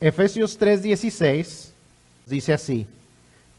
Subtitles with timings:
[0.00, 1.72] Efesios 3:16
[2.26, 2.86] dice así,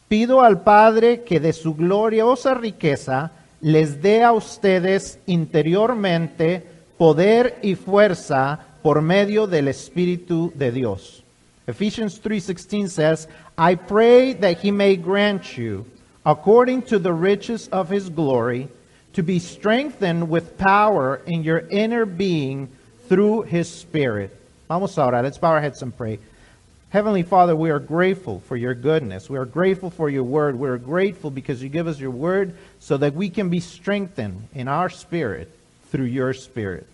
[0.08, 6.66] pido al Padre que de su gloriosa riqueza les dé a ustedes interiormente
[6.98, 11.24] poder y fuerza por medio del Espíritu de Dios.
[11.68, 13.28] Ephesians 3:16 says,
[13.58, 15.86] I pray that he may grant you,
[16.26, 18.68] according to the riches of his glory,
[19.14, 22.68] to be strengthened with power in your inner being
[23.08, 24.32] through his Spirit.
[24.68, 25.22] Vamos a orar.
[25.22, 26.18] Let's bow our heads and pray.
[26.92, 29.30] Heavenly Father, we are grateful for your goodness.
[29.30, 30.60] We are grateful for your word.
[30.60, 34.50] We are grateful because you give us your word so that we can be strengthened
[34.54, 35.50] in our spirit
[35.90, 36.86] through your spirit.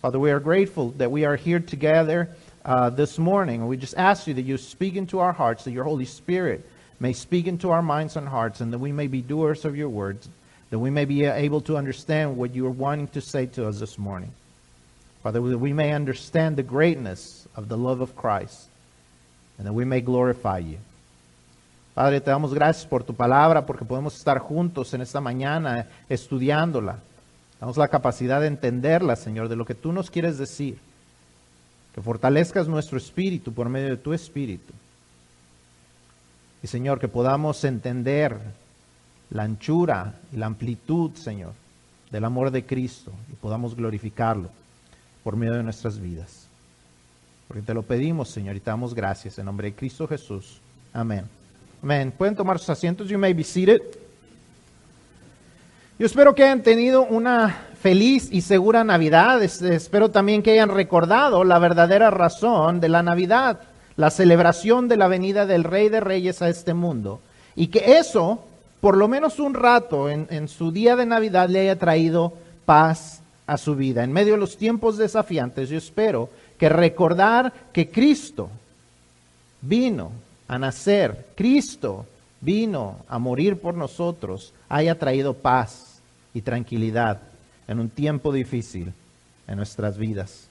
[0.00, 2.30] Father, we are grateful that we are here together
[2.64, 3.66] uh, this morning.
[3.66, 6.66] We just ask you that you speak into our hearts, that your Holy Spirit
[6.98, 9.90] may speak into our minds and hearts, and that we may be doers of your
[9.90, 10.26] words,
[10.70, 13.78] that we may be able to understand what you are wanting to say to us
[13.78, 14.32] this morning.
[15.22, 18.68] Father, that we may understand the greatness of the love of Christ
[19.62, 20.78] and that we may glorify you.
[21.94, 26.98] Padre, te damos gracias por tu palabra, porque podemos estar juntos en esta mañana estudiándola.
[27.60, 30.78] Damos la capacidad de entenderla, Señor, de lo que tú nos quieres decir.
[31.94, 34.72] Que fortalezcas nuestro espíritu por medio de tu espíritu.
[36.60, 38.36] Y, Señor, que podamos entender
[39.30, 41.52] la anchura y la amplitud, Señor,
[42.10, 44.48] del amor de Cristo y podamos glorificarlo
[45.22, 46.48] por medio de nuestras vidas.
[47.52, 50.58] Porque te lo pedimos, Señor, y damos gracias en nombre de Cristo Jesús.
[50.90, 51.26] Amén.
[51.82, 52.10] Amén.
[52.10, 53.10] Pueden tomar sus asientos.
[53.10, 53.82] You may be seated.
[55.98, 59.42] Yo espero que hayan tenido una feliz y segura Navidad.
[59.42, 63.60] Espero también que hayan recordado la verdadera razón de la Navidad,
[63.96, 67.20] la celebración de la venida del Rey de Reyes a este mundo.
[67.54, 68.46] Y que eso,
[68.80, 72.32] por lo menos un rato en su día de Navidad, le haya traído
[72.64, 74.04] paz a su vida.
[74.04, 78.50] En medio de los tiempos desafiantes, yo espero que recordar que Cristo
[79.60, 80.12] vino
[80.48, 82.06] a nacer, Cristo
[82.40, 86.00] vino a morir por nosotros, haya traído paz
[86.34, 87.20] y tranquilidad
[87.68, 88.92] en un tiempo difícil
[89.46, 90.48] en nuestras vidas.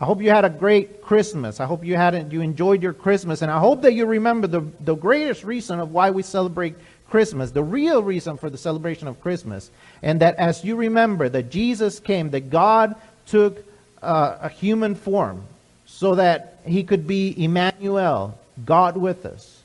[0.00, 1.60] I hope you had a great Christmas.
[1.60, 4.62] I hope you had you enjoyed your Christmas and I hope that you remember the,
[4.80, 6.74] the greatest reason of why we celebrate
[7.08, 9.70] Christmas, the real reason for the celebration of Christmas.
[10.02, 13.64] And that as you remember that Jesus came, that God took
[14.04, 15.44] uh, a human form
[15.86, 19.62] so that he could be Emmanuel, God with us.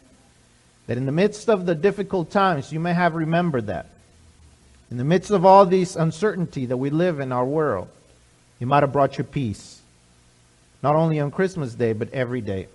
[0.88, 3.88] That in the midst of the difficult times, you may have remembered that.
[4.90, 7.88] In the midst of all this uncertainty that we live in our world,
[8.58, 9.82] He might have brought you peace.
[10.82, 12.68] Not only on Christmas Day, but every day.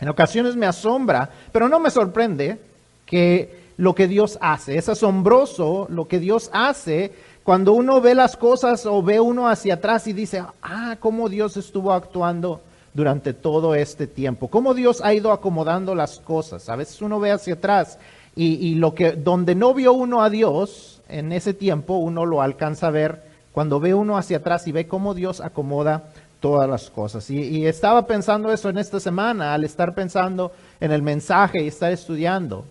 [0.00, 2.58] En ocasiones me asombra, pero no me sorprende
[3.06, 4.76] que lo que Dios hace.
[4.76, 7.12] Es asombroso lo que Dios hace
[7.48, 11.56] cuando uno ve las cosas o ve uno hacia atrás y dice, ah, cómo Dios
[11.56, 12.60] estuvo actuando
[12.92, 16.68] durante todo este tiempo, cómo Dios ha ido acomodando las cosas.
[16.68, 17.98] A veces uno ve hacia atrás
[18.36, 22.88] y, lo que, donde no vio uno a Dios en ese tiempo, uno lo alcanza
[22.88, 23.22] a ver
[23.52, 26.10] cuando ve uno hacia atrás y ve cómo Dios acomoda
[26.40, 27.30] todas las cosas.
[27.30, 31.68] Y, y, estaba pensando eso en esta semana, al estar pensando en el mensaje y
[31.68, 32.66] estar estudiando.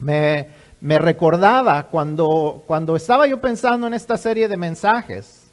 [0.00, 0.48] Me,
[0.82, 5.44] me recordaba cuando, cuando estaba yo pensando en esta serie de mensajes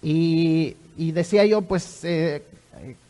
[0.00, 2.44] y, y decía yo, pues, eh,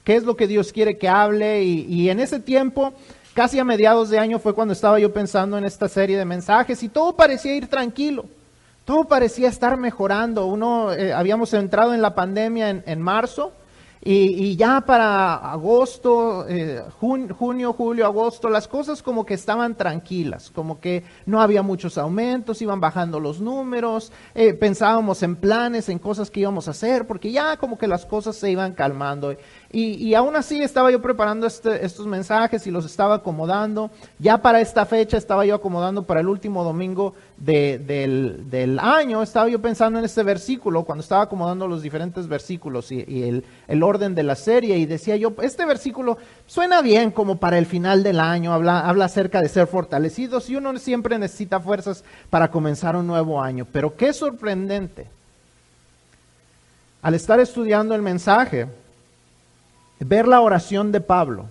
[0.03, 1.63] ¿qué es lo que Dios quiere que hable?
[1.63, 2.95] Y, y, en ese tiempo,
[3.35, 6.83] casi a mediados de año, fue cuando estaba yo pensando en esta serie de mensajes
[6.83, 8.25] y todo parecía ir tranquilo.
[8.87, 10.47] Todo parecía estar mejorando.
[10.47, 13.53] Uno, eh, habíamos entrado en la pandemia en, en marzo
[14.01, 20.51] y, ya para agosto, eh, jun, junio, julio, agosto, las cosas como que estaban tranquilas,
[20.51, 25.99] como que no había muchos aumentos, iban bajando los números, eh, pensábamos en planes, en
[25.99, 29.35] cosas que íbamos a hacer, porque ya como que las cosas se iban calmando.
[29.71, 33.91] Y, aún así estaba yo preparando este, estos mensajes y los estaba acomodando.
[34.19, 37.79] Ya para esta fecha estaba yo acomodando para el último domingo de,
[38.51, 39.23] del, año.
[39.23, 43.45] Estaba yo pensando en este versículo cuando estaba acomodando los diferentes versículos y, y el,
[43.67, 44.79] el, orden de la serie.
[44.79, 48.55] Y decía yo, este versículo suena bien como para el final del año.
[48.55, 53.43] Habla, habla acerca de ser fortalecidos y uno siempre necesita fuerzas para comenzar un nuevo
[53.43, 53.67] año.
[53.71, 55.09] Pero qué sorprendente.
[57.03, 58.67] Al estar estudiando el mensaje,
[60.01, 61.47] ver la oración de Pablo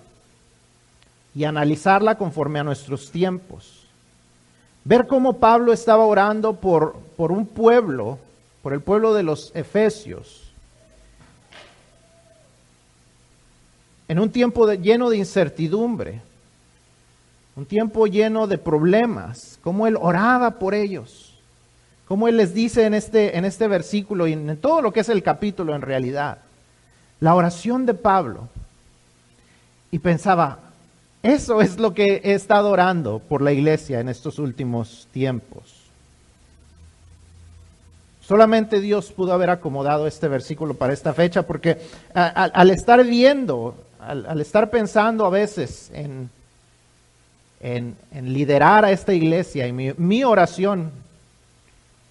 [1.36, 3.86] y analizarla conforme a nuestros tiempos.
[4.84, 8.18] Ver cómo Pablo estaba orando por, por un pueblo,
[8.64, 10.44] por el pueblo de los Efesios,
[14.08, 16.22] en un tiempo lleno de incertidumbre,
[17.58, 21.34] un tiempo lleno de problemas, cómo él oraba por ellos,
[22.08, 25.10] cómo él les dice en este, en este versículo y en todo lo que es
[25.10, 26.38] el capítulo en realidad
[27.20, 28.48] la oración de Pablo
[29.92, 30.60] Y pensaba,
[31.24, 35.88] eso es lo que he estado orando por la iglesia en estos últimos tiempos.
[38.22, 41.78] Solamente Dios pudo haber acomodado este versículo para esta fecha porque
[42.14, 46.30] al estar viendo, al, estar pensando a veces en,
[47.62, 47.96] en,
[48.34, 50.92] liderar a esta iglesia y mi, mi oración,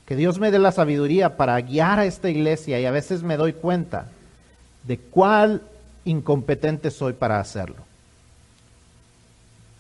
[0.07, 3.37] que Dios me dé la sabiduría para guiar a esta iglesia y a veces me
[3.37, 4.07] doy cuenta
[4.87, 5.63] de cuál
[6.05, 7.77] incompetente soy para hacerlo.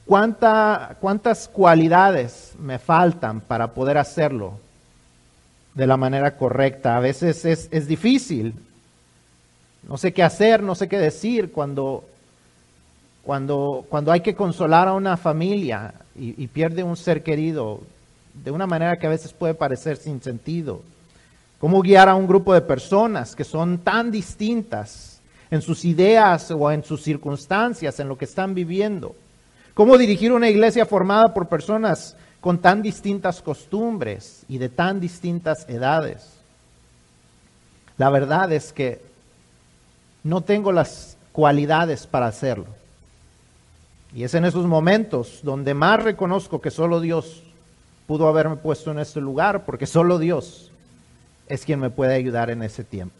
[0.05, 4.58] ¿Cuánta, ¿Cuántas cualidades me faltan para poder hacerlo
[5.75, 6.97] de la manera correcta?
[6.97, 8.55] A veces es, es difícil.
[9.88, 12.05] No sé qué hacer, no sé qué decir cuando,
[13.23, 17.81] cuando, cuando hay que consolar a una familia y pierde un ser querido
[18.32, 20.82] de una manera que a veces puede parecer sin sentido.
[21.67, 25.21] ¿Cómo guiar a un grupo de personas que son tan distintas
[25.51, 29.17] en sus ideas o en sus circunstancias, en lo que están viviendo?
[29.75, 35.69] ¿Cómo dirigir una iglesia formada por personas con tan distintas costumbres y de tan distintas
[35.69, 36.35] edades?
[37.99, 39.03] La verdad es que
[40.23, 42.69] no tengo las cualidades para hacerlo.
[44.15, 47.43] Y es en esos momentos donde más reconozco que solo Dios
[48.07, 50.71] pudo haberme puesto en este lugar, porque solo Dios
[51.49, 53.15] es quien me puede ayudar en ese tiempo.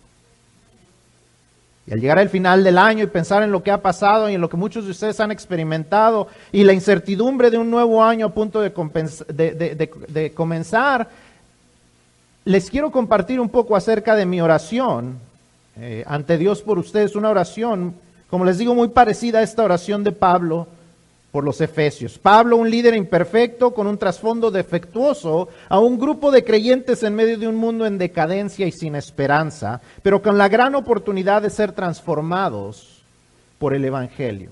[1.87, 4.35] Y al llegar al final del año y pensar en lo que ha pasado y
[4.35, 8.27] en lo que muchos de ustedes han experimentado y la incertidumbre de un nuevo año
[8.27, 11.09] a punto de, de, comenzar,
[12.45, 15.19] les quiero compartir un poco acerca de mi oración
[15.79, 17.95] eh, ante Dios por ustedes, una oración,
[18.29, 20.67] como les digo, muy parecida a esta oración de Pablo
[21.31, 22.19] por los Efesios.
[22.19, 27.39] Pablo, un líder imperfecto con un trasfondo defectuoso, a un grupo de creyentes en medio
[27.39, 31.73] de un mundo en decadencia y sin esperanza, pero con la gran oportunidad de ser
[31.73, 33.03] transformados
[33.59, 34.51] por el Evangelio.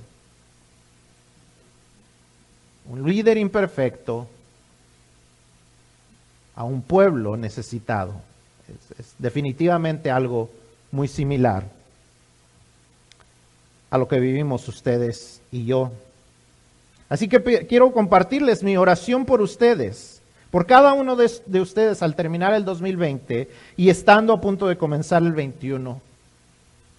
[2.90, 4.28] Un líder imperfecto
[6.54, 8.14] a un pueblo necesitado.
[8.98, 10.50] Es, definitivamente algo
[10.90, 11.64] muy similar
[13.90, 15.92] a lo que vivimos ustedes y yo
[17.14, 20.20] Así que quiero compartirles mi oración por ustedes,
[20.50, 25.22] por cada uno de, ustedes al terminar el 2020 y estando a punto de comenzar
[25.22, 26.00] el 21.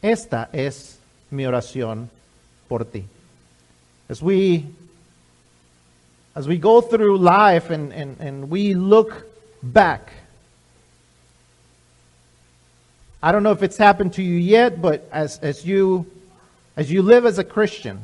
[0.01, 1.00] Esta es
[1.31, 2.09] mi oración
[2.69, 3.03] por ti.
[4.07, 4.63] As we,
[6.33, 9.27] as we go through life and, and, and we look
[9.62, 10.13] back,
[13.21, 16.06] I don't know if it's happened to you yet, but as, as, you,
[16.77, 18.00] as you live as a Christian,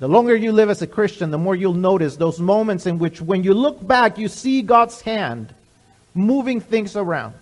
[0.00, 3.20] the longer you live as a Christian, the more you'll notice those moments in which,
[3.20, 5.54] when you look back, you see God's hand
[6.14, 7.34] moving things around.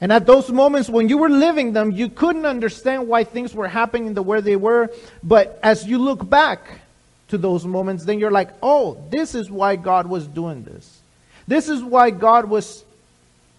[0.00, 3.68] And at those moments when you were living them, you couldn't understand why things were
[3.68, 4.90] happening the way they were.
[5.22, 6.80] But as you look back
[7.28, 11.00] to those moments, then you're like, oh, this is why God was doing this.
[11.48, 12.84] This is why God was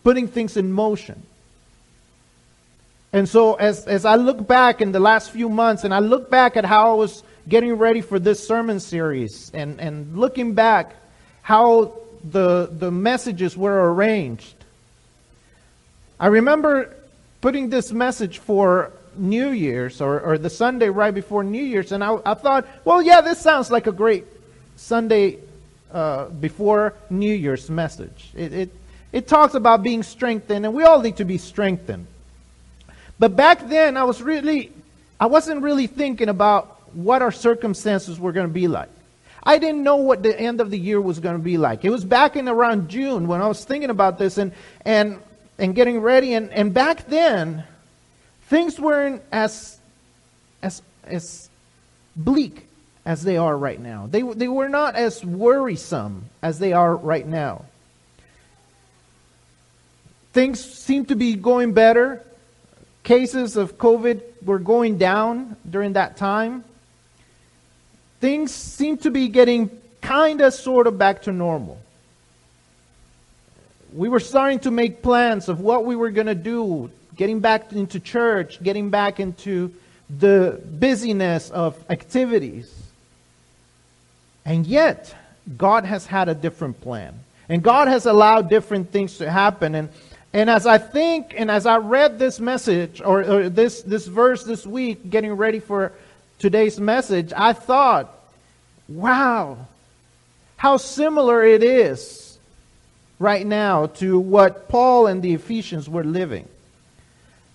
[0.04, 1.24] putting things in motion.
[3.14, 6.30] And so as, as I look back in the last few months and I look
[6.30, 10.96] back at how I was getting ready for this sermon series and, and looking back
[11.42, 11.94] how
[12.24, 14.56] the, the messages were arranged,
[16.20, 16.96] I remember
[17.42, 22.04] putting this message for New Year's or, or the Sunday right before New Year's, and
[22.04, 24.26] I, I thought, well, yeah, this sounds like a great
[24.76, 25.38] Sunday
[25.92, 28.32] uh, before New Year's message.
[28.36, 28.70] It, it,
[29.12, 32.08] it talks about being strengthened, and we all need to be strengthened.
[33.20, 34.72] But back then, I was really,
[35.20, 38.90] I wasn't really thinking about what our circumstances were going to be like.
[39.44, 41.86] I didn't know what the end of the year was going to be like.
[41.86, 44.52] It was back in around June when I was thinking about this and,
[44.84, 45.20] and,
[45.58, 46.34] and getting ready.
[46.34, 47.64] And, and back then,
[48.44, 49.80] things weren't as,
[50.62, 51.50] as, as
[52.16, 52.68] bleak
[53.06, 54.08] as they are right now.
[54.10, 57.66] They, they were not as worrisome as they are right now.
[60.34, 62.22] Things seem to be going better
[63.08, 66.66] cases of COVID were going down during that time.
[68.20, 69.72] Things seem to be getting
[70.02, 71.80] kind of sort of back to normal.
[73.94, 77.72] We were starting to make plans of what we were going to do, getting back
[77.72, 79.74] into church, getting back into
[80.10, 82.70] the busyness of activities.
[84.44, 85.16] And yet,
[85.58, 87.18] God has had a different plan.
[87.48, 89.76] And God has allowed different things to happen.
[89.76, 89.88] And
[90.38, 94.44] and as I think and as I read this message or, or, this, this verse
[94.44, 95.94] this week, getting ready for
[96.38, 98.16] today's message, I thought,
[98.88, 99.58] wow,
[100.56, 102.38] how similar it is
[103.18, 106.48] right now to what Paul and the Ephesians were living.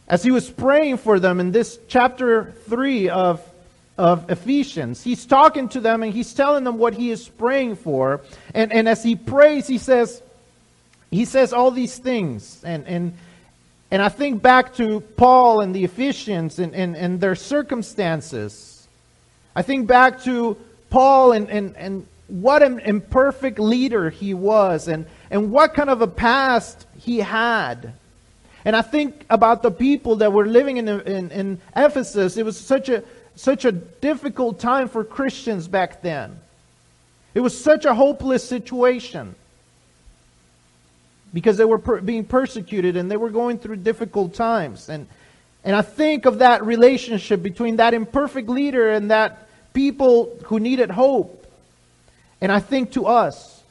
[0.09, 3.41] as he was praying for them in this chapter 3 of,
[3.97, 5.05] of Ephesians.
[5.05, 8.23] He's talking to them and he's telling them what he is praying for.
[8.53, 10.21] And, and as he prays, he says,
[11.12, 12.64] he says all these things.
[12.64, 13.12] And, and,
[13.90, 18.88] and I think back to Paul and the Ephesians and, and, and their circumstances.
[19.54, 20.57] I think back to
[20.88, 26.00] Paul and, and, and what an imperfect leader he was and, and what kind of
[26.00, 27.92] a past he had.
[28.64, 32.38] And I think about the people that were living in, in, in Ephesus.
[32.38, 33.04] It was such a,
[33.37, 36.40] such a difficult time for Christians back then.
[37.35, 39.35] It was such a hopeless situation
[41.33, 44.89] because they were per- being persecuted and they were going through difficult times.
[44.89, 45.07] And,
[45.65, 50.91] and I think of that relationship between that imperfect leader and that people who needed
[50.91, 51.47] hope.
[52.41, 53.62] And I think to us,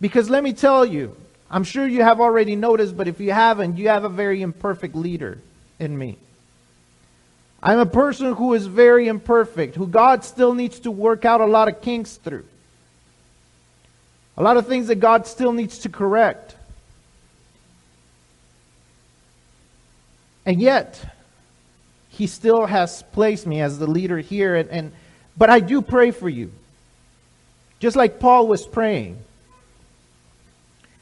[0.00, 1.16] because let me tell you,
[1.50, 4.94] I'm sure you have already noticed, but if you haven't, you have a very imperfect
[4.94, 5.38] leader
[5.78, 6.16] in me.
[7.62, 11.46] I'm a person who is very imperfect, who God still needs to work out a
[11.46, 12.44] lot of kinks through.
[14.36, 16.56] A lot of things that God still needs to correct.
[20.50, 21.00] And yet,
[22.08, 24.56] He still has placed me as the leader here.
[24.56, 24.92] And, and,
[25.38, 26.50] but I do pray for you.
[27.78, 29.16] Just like Paul was praying.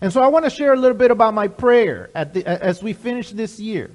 [0.02, 2.92] And so I want to share a little bit about my prayer the, as we
[2.92, 3.90] finish this year.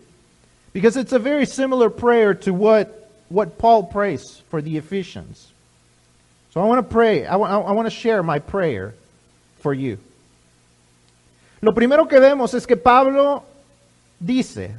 [0.74, 5.52] Because it's a very similar prayer to what, what Paul prays for the Ephesians.
[6.50, 8.96] So I want to pray, I want to share my prayer
[9.60, 10.00] for you.
[11.62, 13.44] Lo primero que vemos es que Pablo
[14.20, 14.72] dice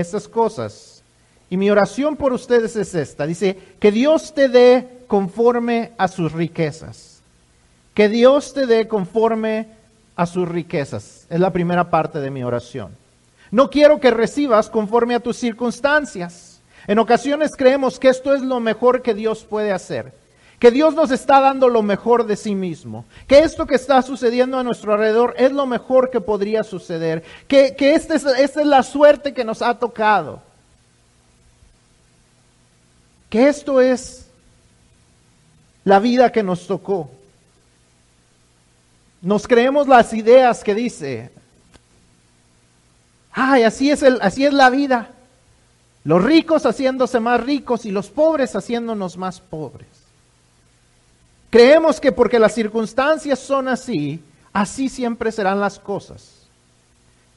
[0.00, 1.02] estas cosas.
[1.50, 3.26] Y mi oración por ustedes es esta.
[3.26, 7.20] Dice, que Dios te dé conforme a sus riquezas.
[7.94, 9.68] Que Dios te dé conforme
[10.14, 11.26] a sus riquezas.
[11.30, 12.90] Es la primera parte de mi oración.
[13.50, 16.60] No quiero que recibas conforme a tus circunstancias.
[16.86, 20.12] En ocasiones creemos que esto es lo mejor que Dios puede hacer.
[20.58, 23.04] Que Dios nos está dando lo mejor de sí mismo.
[23.28, 27.22] Que esto que está sucediendo a nuestro alrededor es lo mejor que podría suceder.
[27.46, 30.42] Que, que esta, es, es la suerte que nos ha tocado.
[33.30, 34.26] Que esto es
[35.84, 37.08] la vida que nos tocó.
[39.22, 41.30] Nos creemos las ideas que dice,
[43.32, 45.10] ay, así es, el, así es la vida.
[46.04, 49.86] Los ricos haciéndose más ricos y los pobres haciéndonos más pobres.
[51.50, 56.46] Creemos que porque las circunstancias son así, así siempre serán las cosas.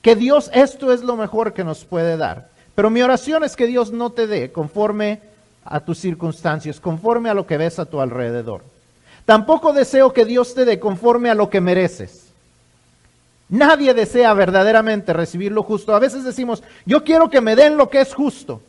[0.01, 2.50] Que Dios esto es lo mejor que nos puede dar.
[2.75, 5.22] Pero mi oración es que Dios no te dé conforme
[5.63, 8.63] a tus circunstancias, conforme a lo que ves a tu alrededor.
[9.25, 12.32] Tampoco deseo que Dios te dé conforme a lo que mereces.
[13.48, 15.94] Nadie desea verdaderamente recibir lo justo.
[15.94, 18.62] A veces decimos, yo quiero que me den lo que es justo.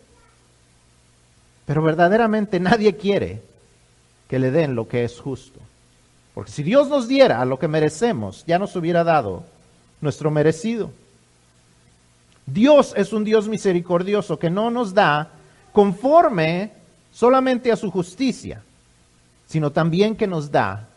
[1.64, 3.40] Pero verdaderamente nadie quiere
[4.32, 5.60] que le den lo que es justo.
[6.32, 9.44] Porque si Dios nos diera lo que merecemos, ya nos hubiera dado
[10.00, 10.90] nuestro merecido.
[12.46, 15.32] Dios es un Dios misericordioso que no nos da
[15.70, 16.70] conforme
[17.12, 18.62] solamente a su justicia,
[19.46, 20.88] sino también que nos da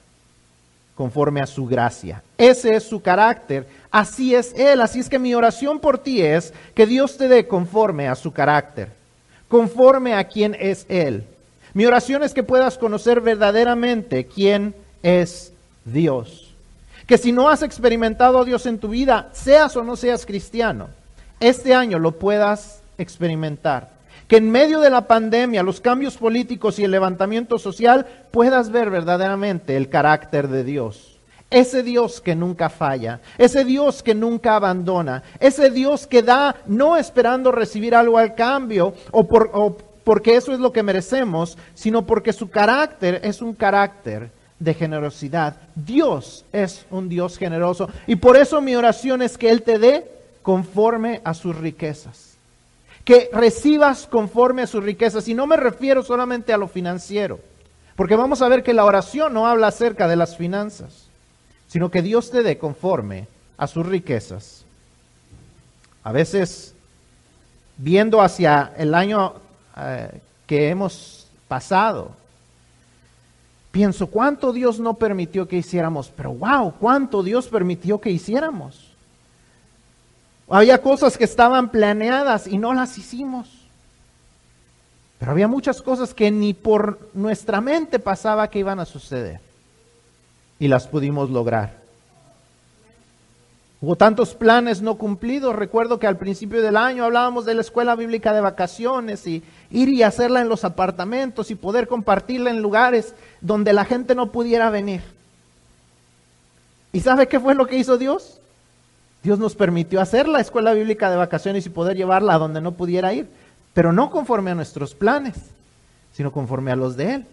[0.95, 2.23] conforme a su gracia.
[2.37, 4.79] Ese es su carácter, así es Él.
[4.79, 8.31] Así es que mi oración por ti es que Dios te dé conforme a su
[8.31, 8.93] carácter,
[9.49, 11.25] conforme a quien es Él.
[11.75, 15.51] Mi oración es que puedas conocer verdaderamente quién es
[15.83, 16.53] Dios.
[17.05, 20.87] Que si no has experimentado a Dios en tu vida, seas o no seas cristiano,
[21.39, 23.93] este año lo puedas experimentar
[24.27, 28.89] que en medio de la pandemia, los cambios políticos y el levantamiento social, puedas ver
[28.89, 31.19] verdaderamente el carácter de Dios.
[31.51, 36.97] Ese Dios que nunca falla, ese Dios que nunca abandona, ese Dios que da no
[36.97, 39.51] esperando recibir algo al cambio o, por,
[40.05, 45.57] porque eso es lo que merecemos, sino porque su carácter es un carácter de generosidad.
[45.75, 50.09] Dios es un Dios generoso y por eso mi oración es que Él te dé
[50.41, 52.35] conforme a sus riquezas
[53.05, 55.27] que recibas conforme a sus riquezas.
[55.27, 57.39] Y no me refiero solamente a lo financiero,
[57.95, 61.05] porque vamos a ver que la oración no habla acerca de las finanzas,
[61.67, 64.65] sino que Dios te dé conforme a sus riquezas.
[66.03, 66.73] A veces,
[67.77, 69.35] viendo hacia el año
[69.77, 72.11] eh, que hemos pasado,
[73.71, 78.91] pienso cuánto Dios no permitió que hiciéramos, pero wow, cuánto Dios permitió que hiciéramos.
[80.47, 83.49] Había cosas que estaban planeadas y no las hicimos.
[85.19, 89.39] Pero había muchas cosas que ni por nuestra mente pasaba que iban a suceder.
[90.59, 91.85] Y las pudimos lograr.
[93.81, 95.55] Hubo tantos planes no cumplidos.
[95.55, 99.43] Recuerdo que al principio del año hablábamos de la escuela bíblica de vacaciones y
[99.75, 104.31] ir y hacerla en los apartamentos y poder compartirla en lugares donde la gente no
[104.31, 105.01] pudiera venir.
[106.93, 108.39] ¿Y sabe qué fue lo que hizo Dios?
[109.21, 112.71] Dios nos permitió hacer la escuela bíblica de vacaciones y poder llevarla a donde no
[112.71, 113.27] pudiera ir,
[113.73, 115.35] pero no conforme a nuestros planes,
[116.13, 117.25] sino conforme a los de Él.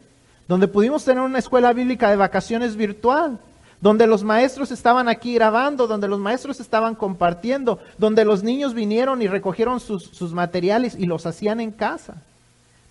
[0.49, 3.39] Donde pudimos tener una escuela bíblica de vacaciones virtual,
[3.81, 9.23] donde los maestros estaban aquí grabando, donde los maestros estaban compartiendo, donde los niños vinieron
[9.23, 12.17] y recogieron sus, sus, materiales y los hacían en casa.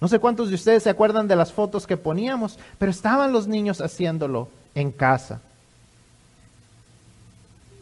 [0.01, 3.47] No sé cuántos de ustedes se acuerdan de las fotos que poníamos, pero estaban los
[3.47, 5.41] niños haciéndolo en casa.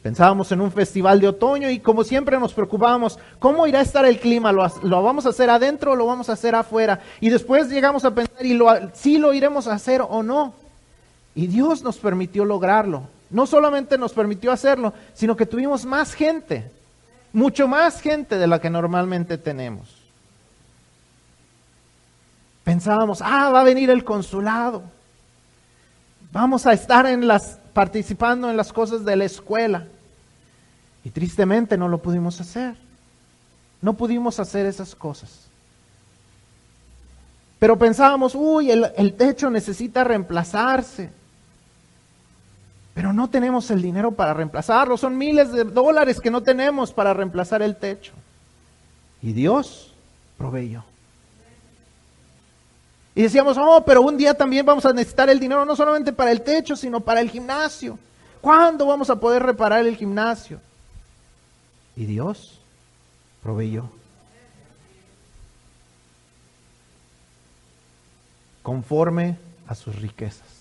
[0.04, 4.06] Pensábamos en un festival de otoño y como siempre nos preocupábamos, ¿cómo irá a estar
[4.06, 4.52] el clima?
[4.52, 7.00] ¿Lo, lo vamos a hacer adentro o lo vamos a hacer afuera?
[7.22, 10.54] Y después llegamos a pensar, ¿y lo, si lo iremos a hacer o no?
[11.36, 13.04] Y Dios nos permitió lograrlo.
[13.30, 16.70] No solamente nos permitió hacerlo, sino que tuvimos más gente,
[17.32, 19.99] mucho más gente de la que normalmente tenemos.
[22.70, 24.84] Pensábamos, ah, va a venir el consulado.
[26.32, 29.88] Vamos a estar en las participando en las cosas de la escuela.
[31.04, 32.76] Y tristemente no lo pudimos hacer.
[33.82, 35.48] No pudimos hacer esas cosas.
[37.58, 41.10] Pero pensábamos, uy, el, el, techo necesita reemplazarse.
[42.94, 44.96] Pero no tenemos el dinero para reemplazarlo.
[44.96, 48.14] Son miles de dólares que no tenemos para reemplazar el techo.
[49.24, 49.92] Y Dios
[50.38, 50.84] proveyó.
[53.16, 56.32] Y decíamos, oh, pero un día también vamos a necesitar el dinero no solamente para
[56.32, 57.98] el techo, sino para el gimnasio.
[58.42, 60.60] ¿Cuándo vamos a poder reparar el gimnasio?
[61.96, 62.60] Y Dios
[63.44, 63.90] proveyó.
[68.64, 69.38] Conforme
[69.68, 70.59] a sus riquezas.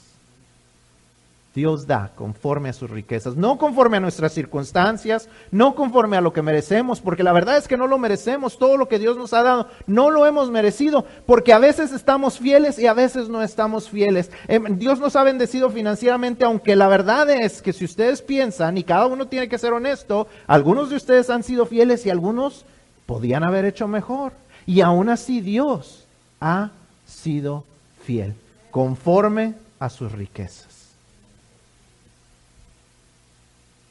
[1.59, 6.33] Dios da conforme a sus riquezas, no conforme a nuestras circunstancias, no conforme a lo
[6.33, 9.33] que merecemos, porque la verdad es que no lo merecemos, todo lo que Dios nos
[9.33, 13.43] ha dado, no lo hemos merecido, porque a veces estamos fieles y a veces no
[13.43, 14.31] estamos fieles.
[14.47, 18.85] Em, Dios nos ha bendecido financieramente, aunque la verdad es que si ustedes piensan, y
[18.85, 22.67] cada uno tiene que ser honesto, algunos de ustedes han sido fieles y algunos
[23.05, 24.31] podían haber hecho mejor.
[24.65, 26.05] Y aún así Dios
[26.41, 26.71] ha
[27.05, 27.65] sido
[28.05, 28.37] fiel,
[28.71, 30.68] conforme a sus riquezas.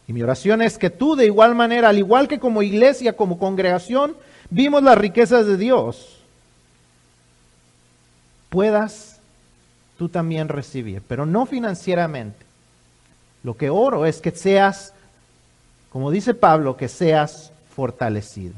[0.07, 3.37] Y mi oración es que tú de igual manera, al igual que como iglesia, como
[3.37, 4.15] congregación,
[4.49, 6.19] vimos las riquezas de Dios,
[8.49, 9.19] puedas
[9.97, 12.45] tú también recibir, pero no financieramente.
[13.43, 14.93] Lo que oro es que seas,
[15.91, 18.53] como dice Pablo, que seas fortalecido.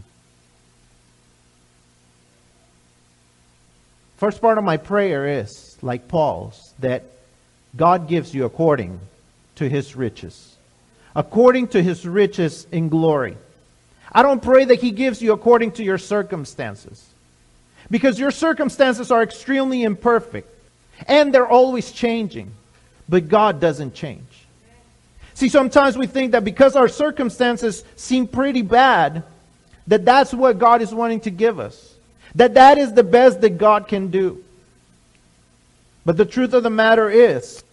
[4.20, 7.04] First part of my prayer is, like Paul's, that
[7.76, 9.00] God gives you according
[9.56, 10.59] to his riches
[11.16, 13.38] according to his riches in glory.
[14.12, 17.06] I don't pray that he gives you according to your circumstances.
[17.92, 20.48] Because your circumstances are extremely imperfect
[21.08, 22.52] and they're always changing.
[23.08, 24.26] But God doesn't change.
[25.34, 29.24] See, sometimes we think that because our circumstances seem pretty bad,
[29.88, 31.96] that that's what God is wanting to give us.
[32.36, 34.44] That that is the best that God can do.
[36.06, 37.64] But the truth of the matter is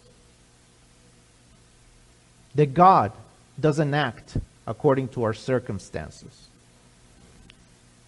[2.54, 3.12] that God
[3.60, 6.48] doesn't act according to our circumstances.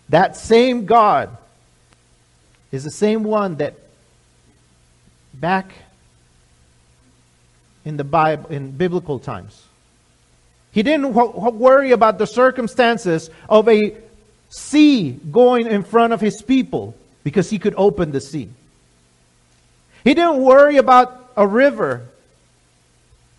[0.09, 1.37] That same God
[2.73, 3.75] is the same one that
[5.35, 5.73] back
[7.85, 9.65] in the Bible, in biblical times,
[10.73, 13.97] he didn't worry about the circumstances of a
[14.51, 18.49] sea going in front of his people because he could open the sea.
[20.05, 22.07] He didn't worry about a river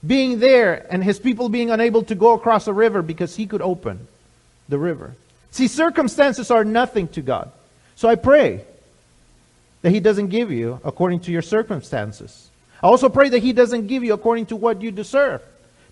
[0.05, 3.62] being there and his people being unable to go across a river because he could
[3.62, 4.07] open
[4.69, 5.15] the river.
[5.51, 7.51] See, circumstances are nothing to God.
[7.95, 8.63] So I pray
[9.81, 12.49] that he doesn't give you according to your circumstances.
[12.81, 15.41] I also pray that he doesn't give you according to what you deserve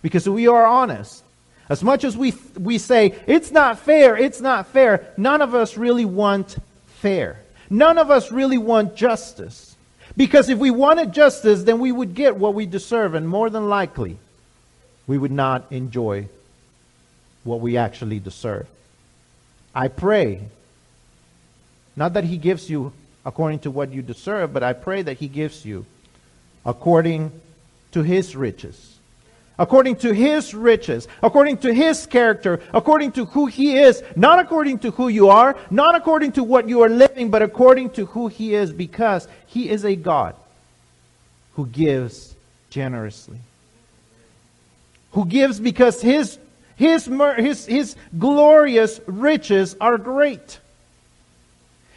[0.01, 1.23] because we are honest.
[1.69, 5.75] As much as we, we say, it's not fair, it's not fair, none of us
[5.75, 7.39] really want fair.
[7.69, 9.66] None of us really want justice.
[10.17, 13.69] Because if we wanted justice, then we would get what we deserve, and more than
[13.69, 14.17] likely,
[15.05, 16.27] we would not enjoy
[17.43, 18.67] what we actually deserve.
[19.75, 20.41] I pray,
[21.95, 25.27] not that He gives you according to what you deserve, but I pray that He
[25.27, 25.85] gives you
[26.65, 27.31] according
[27.91, 28.96] to His riches
[29.57, 34.79] according to his riches, according to his character, according to who he is, not according
[34.79, 38.27] to who you are, not according to what you are living, but according to who
[38.27, 40.35] he is, because he is a God
[41.53, 42.35] who gives
[42.69, 43.39] generously.
[45.11, 46.37] Who gives because his,
[46.75, 47.05] His,
[47.37, 50.59] his, his glorious riches are great.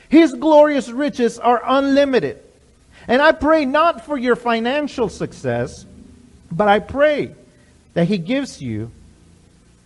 [0.08, 2.38] His glorious riches are unlimited.
[3.06, 5.84] And I pray not for your financial success,
[6.50, 7.34] but I pray
[7.94, 8.90] that He gives you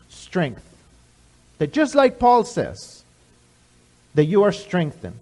[0.08, 0.62] strength.
[1.58, 3.04] That just like Paul says,
[4.14, 5.18] that you are strengthened.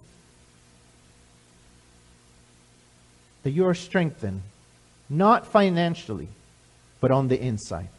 [3.43, 4.41] That you are strengthened,
[5.09, 6.29] not financially,
[7.01, 7.89] but on the inside.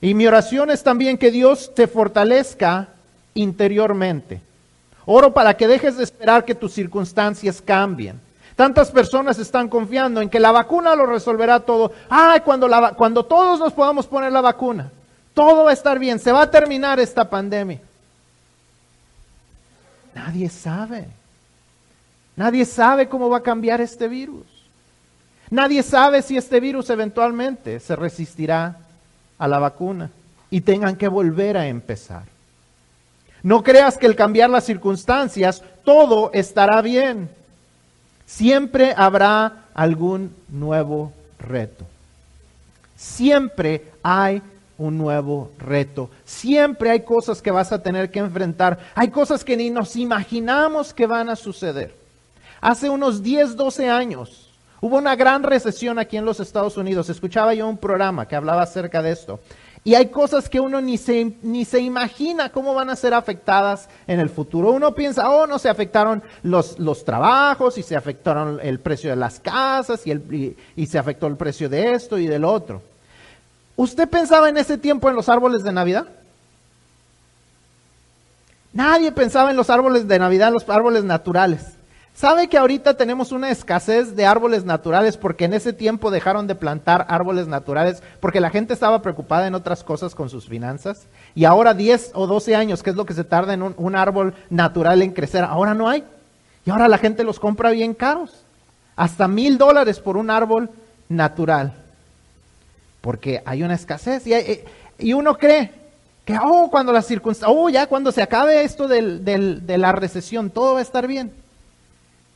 [0.00, 2.88] Y mi oración es también que Dios te fortalezca
[3.34, 4.40] interiormente.
[5.06, 8.20] Oro para que dejes de esperar que tus circunstancias cambien.
[8.62, 11.90] Tantas personas están confiando en que la vacuna lo resolverá todo.
[12.08, 14.88] Ay, cuando, la, cuando todos nos podamos poner la vacuna,
[15.34, 17.80] todo va a estar bien, se va a terminar esta pandemia.
[20.14, 21.08] Nadie sabe.
[22.36, 24.46] Nadie sabe cómo va a cambiar este virus.
[25.50, 28.76] Nadie sabe si este virus eventualmente se resistirá
[29.38, 30.08] a la vacuna
[30.50, 32.26] y tengan que volver a empezar.
[33.42, 37.41] No creas que el cambiar las circunstancias, todo estará bien.
[38.34, 41.84] Siempre habrá algún nuevo reto.
[42.96, 44.40] Siempre hay
[44.78, 46.08] un nuevo reto.
[46.24, 48.78] Siempre hay cosas que vas a tener que enfrentar.
[48.94, 51.94] Hay cosas que ni nos imaginamos que van a suceder.
[52.62, 54.48] Hace unos 10, 12 años
[54.80, 57.10] hubo una gran recesión aquí en los Estados Unidos.
[57.10, 59.40] Escuchaba yo un programa que hablaba acerca de esto.
[59.84, 63.88] Y hay cosas que uno ni se, ni se imagina cómo van a ser afectadas
[64.06, 64.70] en el futuro.
[64.70, 69.16] Uno piensa, oh, no se afectaron los, los trabajos y se afectaron el precio de
[69.16, 72.80] las casas y, el, y se afectó el precio de esto y del otro.
[73.74, 76.06] ¿Usted pensaba en ese tiempo en los árboles de Navidad?
[78.72, 81.60] Nadie pensaba en los árboles de Navidad, los árboles naturales.
[82.14, 86.54] ¿Sabe que ahorita tenemos una escasez de árboles naturales porque en ese tiempo dejaron de
[86.54, 91.06] plantar árboles naturales porque la gente estaba preocupada en otras cosas con sus finanzas?
[91.34, 94.34] Y ahora 10 o 12 años, que es lo que se tarda en un, árbol
[94.50, 96.04] natural en crecer, ahora no hay.
[96.66, 98.44] Y ahora la gente los compra bien caros.
[98.94, 100.68] Hasta mil dólares por un árbol
[101.08, 101.72] natural.
[103.00, 104.26] Porque hay una escasez.
[104.26, 104.64] Y, eh,
[104.98, 105.72] y uno cree
[106.26, 110.50] que, oh, cuando las circunstancias, oh, ya cuando se acabe esto del, de la recesión,
[110.50, 111.41] todo va a estar bien.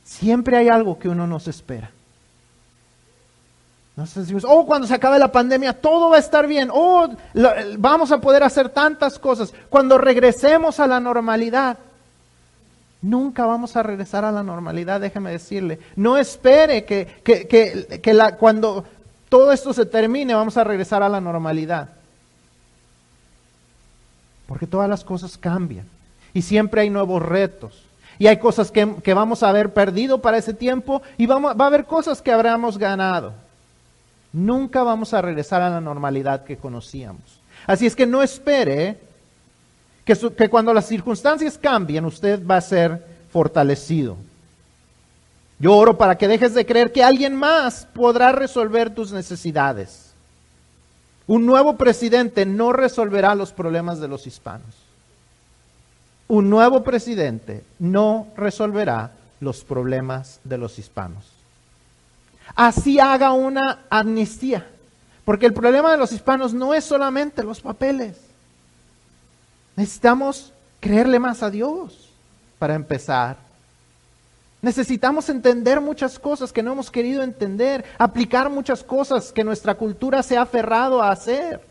[0.07, 1.91] Siempre hay algo que uno no se espera.
[3.97, 6.69] Nos decimos, oh, cuando se acabe la pandemia, todo va a estar bien.
[6.71, 7.09] Oh,
[7.77, 9.53] vamos a poder hacer tantas cosas.
[9.69, 11.77] Cuando regresemos a la normalidad,
[13.01, 15.79] nunca vamos a regresar a la normalidad, déjeme decirle.
[15.97, 18.85] No espere que, que, que, que cuando
[19.27, 21.89] todo esto se termine, vamos a regresar a la normalidad.
[24.47, 25.85] Porque todas las cosas cambian.
[26.33, 27.86] Y siempre hay nuevos retos.
[28.19, 31.67] Y hay cosas que, vamos a haber perdido para ese tiempo y vamos, va a
[31.67, 33.33] haber cosas que habremos ganado.
[34.33, 37.39] Nunca vamos a regresar a la normalidad que conocíamos.
[37.65, 38.97] Así es que no espere
[40.03, 44.17] que, que cuando las circunstancias cambien usted va a ser fortalecido.
[45.59, 50.13] Yo oro para que dejes de creer que alguien más podrá resolver tus necesidades.
[51.27, 54.86] Un nuevo presidente no resolverá los problemas de los hispanos
[56.27, 61.25] un nuevo presidente no resolverá los problemas de los hispanos.
[62.55, 64.67] Así haga una amnistía,
[65.25, 68.17] porque el problema de los hispanos no es solamente los papeles.
[69.75, 72.09] Necesitamos creerle más a Dios
[72.57, 73.37] para empezar.
[74.61, 80.23] Necesitamos entender muchas cosas que no hemos querido entender, aplicar muchas cosas que nuestra cultura
[80.23, 81.61] se ha aferrado a hacer.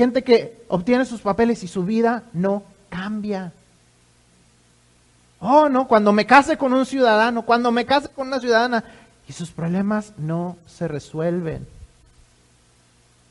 [0.00, 3.52] Gente que obtiene sus papeles y su vida no cambia.
[5.40, 8.82] Oh, no, cuando me case con un ciudadano, cuando me case con una ciudadana,
[9.28, 11.66] y sus problemas no se resuelven.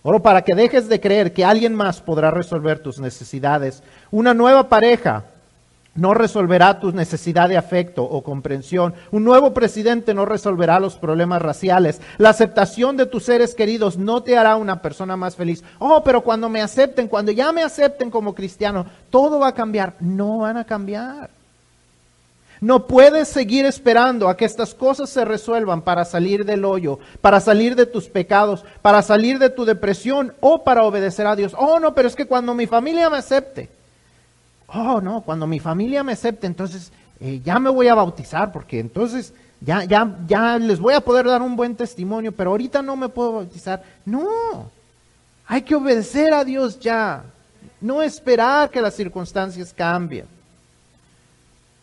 [0.03, 3.81] Oro para que dejes de creer que alguien más podrá resolver tus necesidades.
[4.11, 5.25] Una nueva pareja
[5.99, 8.93] no resolverá tu necesidad de afecto o comprensión.
[9.11, 12.01] Un nuevo presidente no resolverá los problemas raciales.
[12.17, 15.63] La aceptación de tus seres queridos no te hará una persona más feliz.
[15.77, 19.95] Oh, pero cuando me acepten, cuando ya me acepten como cristiano, todo va a cambiar.
[19.99, 21.29] No van a cambiar.
[22.61, 27.39] No puedes seguir esperando a que estas cosas se resuelvan para salir del hoyo, para
[27.39, 31.55] salir de tus pecados, para salir de tu depresión o para obedecer a Dios.
[31.57, 33.69] Oh, no, pero es que cuando mi familia me acepte,
[34.73, 38.79] oh, no, cuando mi familia me acepte, entonces eh, ya me voy a bautizar, porque
[38.79, 42.95] entonces ya, ya, ya les voy a poder dar un buen testimonio, pero ahorita no
[42.95, 43.83] me puedo bautizar.
[44.05, 44.71] No,
[45.45, 47.23] hay que obedecer a Dios ya,
[47.81, 50.25] no esperar que las circunstancias cambien.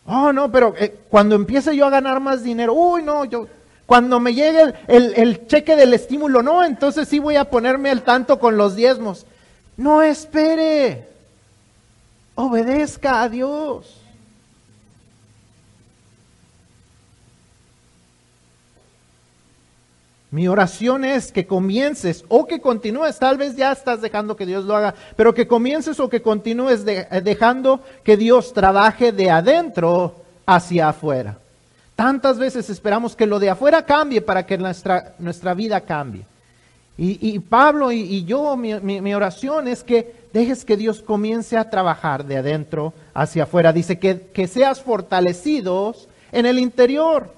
[0.05, 3.47] Oh, no, pero eh, cuando empiece yo a ganar más dinero, uy, no, yo
[3.85, 7.89] Cuando me llegue el, el, el, cheque del estímulo, no, entonces sí voy a ponerme
[7.89, 9.25] al tanto con los diezmos.
[9.75, 11.16] No espere.
[12.39, 13.99] Obedezca a Dios.
[20.29, 24.65] Mi oración es que comiences o que continúes, tal vez ya estás dejando que Dios
[24.65, 30.89] lo haga, pero que comiences o que continúes dejando que Dios trabaje de adentro hacia
[30.89, 31.39] afuera.
[31.95, 36.23] Tantas veces esperamos que lo de afuera cambie para que nuestra, nuestra vida cambie.
[36.99, 42.25] Y, Pablo y, yo, mi, mi, oración es que dejes que Dios comience a trabajar
[42.25, 43.71] de adentro hacia afuera.
[43.71, 47.36] Dice que, que seas fortalecidos en el interior.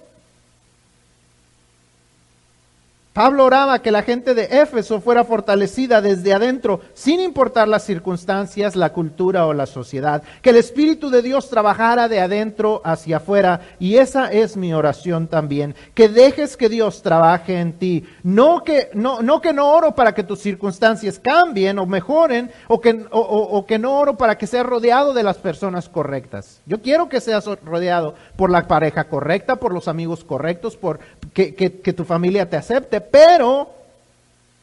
[3.13, 8.75] Pablo oraba que la gente de Éfeso fuera fortalecida desde adentro, sin importar las circunstancias,
[8.75, 10.21] la cultura o la sociedad.
[10.43, 13.61] Que el Espíritu de Dios trabajara de adentro hacia afuera.
[13.79, 15.73] Y esa es mi oración también.
[15.95, 18.05] Que dejes que Dios trabaje en ti.
[18.21, 23.05] No que no, que no oro para que tus circunstancias cambien o mejoren, o que,
[23.09, 26.61] o que no oro para que seas rodeado de las personas correctas.
[26.67, 30.99] Yo quiero que seas rodeado por la pareja correcta, por los amigos correctos, por
[31.33, 33.73] que, que tu familia te acepte pero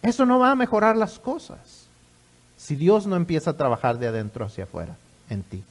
[0.03, 1.87] eso no va a mejorar las cosas
[2.57, 4.97] si Dios no empieza a trabajar de adentro hacia afuera
[5.31, 5.63] en ti.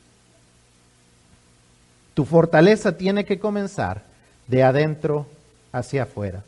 [2.14, 4.02] Tu fortaleza tiene que comenzar
[4.48, 5.26] de adentro
[5.72, 6.44] hacia afuera.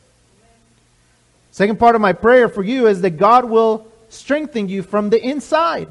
[1.50, 5.18] Second part of my prayer for you is that God will strengthen you from the
[5.18, 5.88] inside.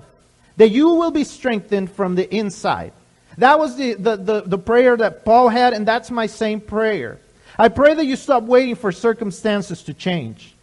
[0.57, 2.93] That you will be strengthened from the inside.
[3.37, 7.19] That was the, the, the, the prayer that Paul had, and that's my same prayer.
[7.57, 10.53] I pray that you stop waiting for circumstances to change.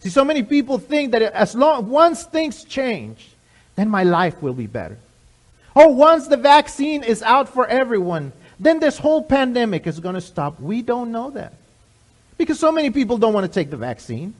[0.00, 3.30] See, so many people think that as long once things change,
[3.76, 4.98] then my life will be better.
[5.76, 10.20] Oh, once the vaccine is out for everyone, then this whole pandemic is going to
[10.20, 10.60] stop.
[10.60, 11.54] We don't know that.
[12.38, 14.34] Because so many people don't want to take the vaccine.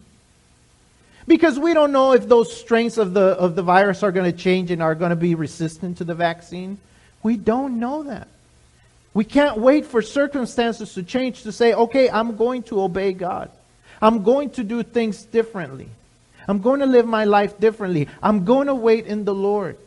[1.27, 4.37] Because we don't know if those strains of the, of the virus are going to
[4.37, 6.79] change and are going to be resistant to the vaccine.
[7.23, 8.29] We don't know that.
[9.15, 13.51] We can't wait for circumstances to change to say, okay, I'm going to obey God.
[14.03, 15.89] I'm going to do things differently.
[16.49, 18.09] I'm going to live my life differently.
[18.23, 19.79] I'm going to wait in the Lord.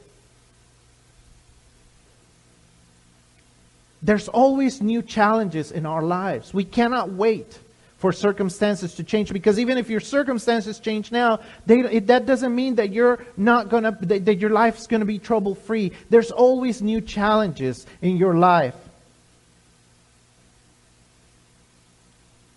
[4.02, 6.54] There's always new challenges in our lives.
[6.54, 7.60] We cannot wait
[7.98, 12.56] for circumstances to change because even if your circumstances change now, they, it, that doesn't
[12.56, 15.92] mean that you're not gonna that, that your life's gonna be trouble free.
[16.10, 18.76] There's always new challenges in your life.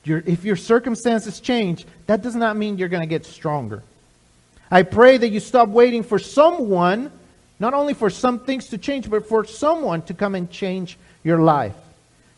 [0.05, 3.83] Your, if your circumstances change, that does not mean you're going to get stronger.
[4.71, 7.11] I pray that you stop waiting for someone,
[7.59, 11.41] not only for some things to change, but for someone to come and change your
[11.41, 11.75] life.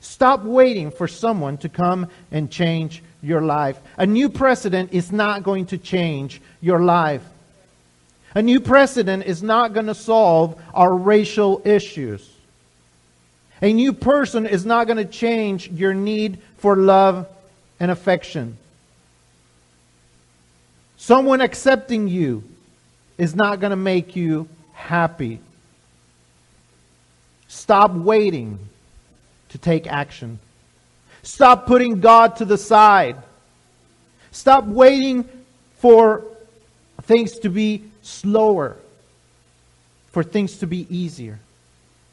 [0.01, 3.79] Stop waiting for someone to come and change your life.
[3.97, 7.23] A new president is not going to change your life.
[8.35, 12.29] A new president is not going to solve our racial issues.
[13.61, 17.29] A new person is not going to change your need for love
[17.83, 18.57] and affection.
[20.97, 22.45] Someone accepting you
[23.19, 25.41] is not going to make you happy.
[27.49, 28.61] Stop waiting
[29.49, 30.39] to take action.
[31.25, 33.17] Stop putting God to the side.
[34.31, 35.29] Stop waiting
[35.79, 36.23] for
[37.03, 38.77] things to be slower,
[40.13, 41.41] for things to be easier.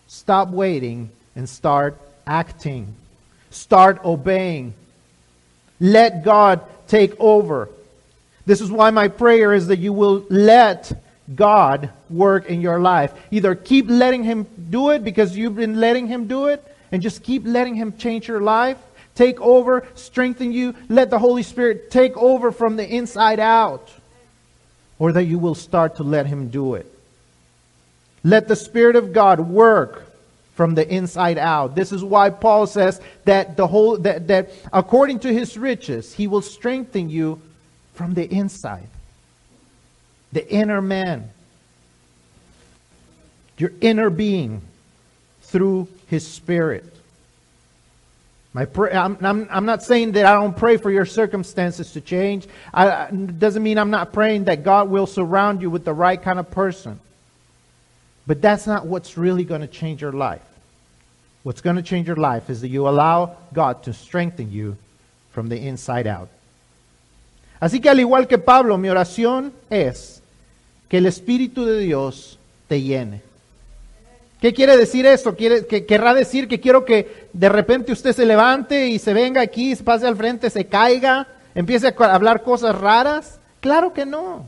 [0.08, 2.96] Stop waiting and start acting.
[3.52, 4.74] Start obeying.
[5.80, 7.70] Let God take over.
[8.46, 10.92] This is why my prayer is that you will let
[11.36, 13.13] God work in your life.
[13.32, 17.24] Either keep letting Him do it because you've been letting Him do it, and just
[17.24, 18.78] keep letting Him change your life,
[19.13, 23.92] take over, strengthen you, let the Holy Spirit take over from the inside out,
[24.98, 26.92] or that you will start to let Him do it.
[28.24, 30.09] Let the Spirit of God work
[30.60, 31.74] from the inside out.
[31.74, 36.28] This is why Paul says that the whole that, that according to his riches he
[36.28, 37.41] will strengthen you
[37.93, 38.89] from the inside.
[40.34, 41.30] The inner man.
[43.58, 44.62] Your inner being
[45.43, 46.84] through his spirit.
[48.52, 52.02] My pray, I'm, I'm, I'm, not saying that I don't pray for your circumstances to
[52.02, 52.50] change.
[52.74, 56.38] I, doesn't mean I'm not praying that God will surround you with the right kind
[56.38, 57.00] of person.
[58.28, 60.41] But that's not what's really going to change your life.
[61.43, 64.75] What's going to change your life is that you allow God to strengthen you
[65.32, 66.30] from the inside out.
[67.62, 70.21] Así que al igual que Pablo, mi oración es
[70.88, 73.21] que el Espíritu de Dios te llene.
[74.41, 75.36] ¿Qué quiere decir eso?
[75.36, 79.41] ¿Quiere, que, ¿Querrá decir que quiero que de repente usted se levante y se venga
[79.41, 83.39] aquí, se pase al frente, se caiga, empiece a hablar cosas raras?
[83.60, 84.45] Claro que no.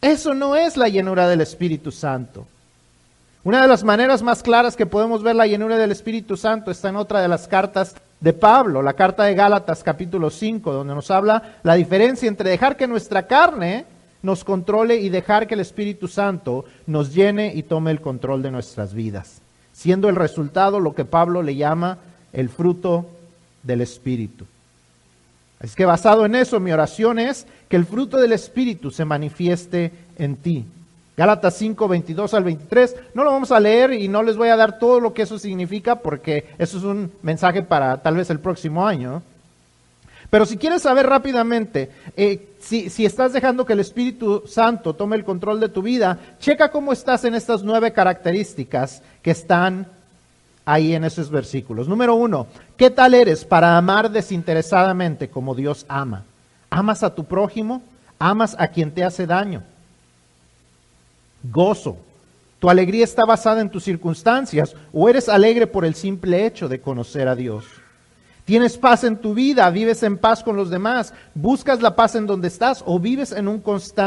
[0.00, 2.46] Eso no es la llenura del Espíritu Santo.
[3.44, 6.88] Una de las maneras más claras que podemos ver la llenura del Espíritu Santo está
[6.88, 11.10] en otra de las cartas de Pablo, la carta de Gálatas capítulo 5, donde nos
[11.12, 13.84] habla la diferencia entre dejar que nuestra carne
[14.22, 18.50] nos controle y dejar que el Espíritu Santo nos llene y tome el control de
[18.50, 19.40] nuestras vidas,
[19.72, 21.98] siendo el resultado lo que Pablo le llama
[22.32, 23.06] el fruto
[23.62, 24.46] del Espíritu.
[25.60, 29.92] Es que basado en eso, mi oración es que el fruto del Espíritu se manifieste
[30.18, 30.64] en ti.
[31.18, 32.94] Gálatas 5, 22 al 23.
[33.12, 35.36] No lo vamos a leer y no les voy a dar todo lo que eso
[35.36, 39.20] significa porque eso es un mensaje para tal vez el próximo año.
[40.30, 45.16] Pero si quieres saber rápidamente, eh, si, si, estás dejando que el Espíritu Santo tome
[45.16, 49.88] el control de tu vida, checa cómo estás en estas nueve características que están
[50.66, 51.88] ahí en esos versículos.
[51.88, 56.22] Número uno, ¿qué tal eres para amar desinteresadamente como Dios ama?
[56.70, 57.82] ¿Amas a tu prójimo?
[58.20, 59.64] ¿Amas a quien te hace daño?
[61.42, 61.98] Gozo.
[62.58, 66.80] ¿Tu alegría está basada en tus circunstancias o eres alegre por el simple hecho de
[66.80, 67.64] conocer a Dios?
[68.44, 69.68] ¿Tienes paz en tu vida?
[69.70, 71.12] ¿Vives en paz con los demás?
[71.34, 73.62] ¿Buscas la paz en donde estás o vives en, un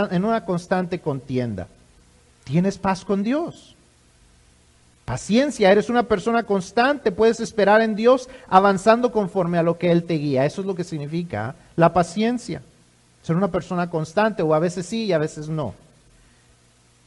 [0.09, 1.67] en una constante contienda?
[2.43, 3.75] ¿Tienes paz con Dios?
[5.05, 10.03] Paciencia, eres una persona constante, puedes esperar en Dios avanzando conforme a lo que Él
[10.03, 10.45] te guía.
[10.45, 12.61] Eso es lo que significa la paciencia.
[13.21, 15.75] Ser una persona constante, o a veces sí y a veces no.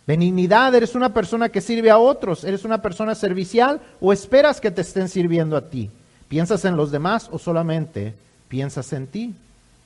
[0.07, 4.71] Benignidad, eres una persona que sirve a otros, eres una persona servicial o esperas que
[4.71, 5.91] te estén sirviendo a ti.
[6.29, 8.15] ¿Piensas en los demás o solamente
[8.49, 9.35] piensas en ti?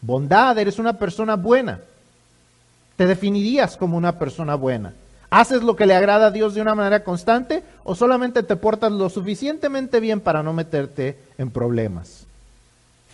[0.01, 1.81] Bondad, eres una persona buena.
[2.97, 4.93] ¿Te definirías como una persona buena?
[5.31, 8.91] ¿Haces lo que le agrada a Dios de una manera constante o solamente te portas
[8.91, 12.25] lo suficientemente bien para no meterte en problemas?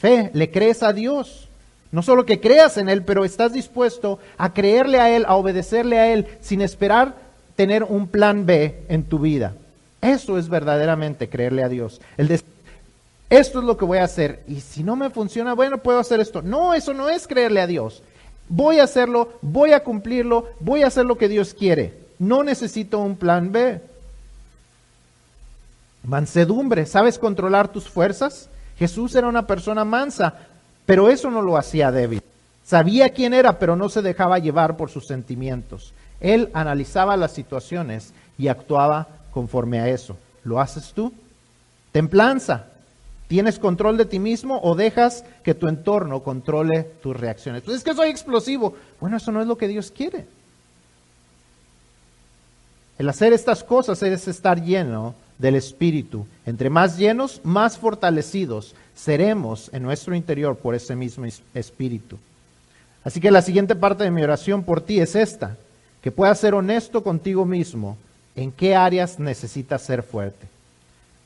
[0.01, 1.49] Fe, ¿le crees a Dios?
[1.95, 6.01] No solo que creas en Él, pero estás dispuesto a creerle a Él, a obedecerle
[6.01, 7.15] a Él, sin esperar
[7.55, 9.55] tener un plan B en tu vida.
[10.03, 12.01] Eso es verdaderamente creerle a Dios.
[12.17, 12.49] El decir,
[13.31, 16.19] esto es lo que voy a hacer, y si no me funciona, bueno, puedo hacer
[16.19, 16.43] esto.
[16.43, 18.03] No, eso no es creerle a Dios.
[18.49, 21.95] Voy a hacerlo, voy a cumplirlo, voy a hacer lo que Dios quiere.
[22.19, 23.81] No necesito un plan B.
[26.03, 28.49] Mansedumbre, ¿sabes controlar tus fuerzas?
[28.81, 30.35] Jesús era una persona mansa,
[30.87, 32.23] pero eso no lo hacía débil.
[32.65, 35.93] Sabía quién era, pero no se dejaba llevar por sus sentimientos.
[36.21, 40.17] Él analizaba las situaciones y actuaba conforme a eso.
[40.45, 41.13] ¿Lo haces tú?
[41.93, 42.67] Templanza.
[43.29, 47.63] ¿Tienes control de ti mismo o dejas que tu entorno controle tus reacciones?
[47.63, 48.75] Pues es que soy explosivo.
[49.01, 50.27] Bueno, eso no es lo que Dios quiere.
[52.99, 56.27] El hacer estas cosas es estar lleno del Espíritu.
[56.47, 62.19] Entre más llenos, más fortalecidos seremos en nuestro interior por ese mismo Espíritu.
[63.05, 65.57] Así que la siguiente parte de mi oración por ti es esta,
[66.01, 67.97] que puedas ser honesto contigo mismo
[68.37, 70.47] en qué áreas necesitas ser fuerte.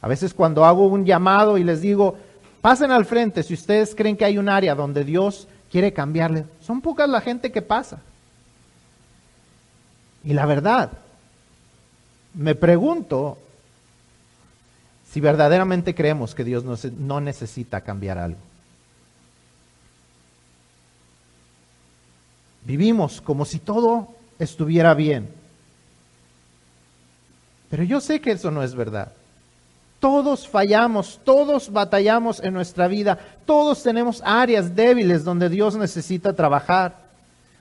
[0.00, 2.16] A veces cuando hago un llamado y les digo,
[2.60, 6.80] pasen al frente si ustedes creen que hay un área donde Dios quiere cambiarle, son
[6.80, 8.00] pocas la gente que pasa.
[10.24, 10.90] Y la verdad,
[12.34, 13.38] me pregunto
[15.10, 16.64] si verdaderamente creemos que Dios
[16.98, 18.38] no, necesita cambiar algo.
[22.64, 25.30] Vivimos como si todo estuviera bien.
[27.70, 29.12] Pero yo sé que eso no es verdad.
[29.98, 37.08] Todos fallamos, todos batallamos en nuestra vida, todos tenemos áreas débiles donde Dios necesita trabajar.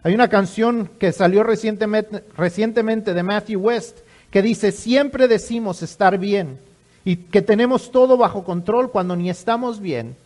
[0.03, 6.66] Hay una canción que salió recientemente, de Matthew West que dice, siempre decimos estar bien
[7.07, 10.17] y que tenemos todo bajo control cuando ni estamos bien,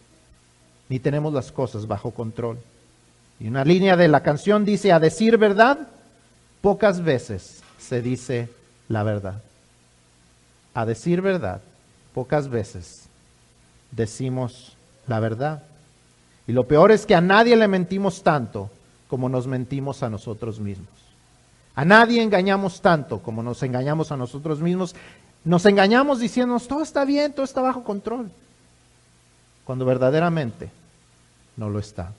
[0.89, 2.57] ni tenemos las cosas bajo control.
[3.39, 5.77] Y una línea de la canción dice, a decir verdad,
[6.59, 8.49] pocas veces se dice
[8.87, 9.43] la verdad.
[10.73, 11.61] A decir verdad,
[12.15, 13.05] pocas veces
[13.91, 15.61] decimos la verdad.
[16.47, 18.71] Y lo peor es que a nadie le mentimos tanto
[19.07, 20.89] como nos mentimos a nosotros mismos.
[21.75, 24.95] A nadie engañamos tanto como nos engañamos a nosotros mismos.
[25.43, 28.29] Nos engañamos diciéndonos, todo está bien, todo está bajo control,
[29.65, 30.69] cuando verdaderamente
[31.57, 32.11] no lo está.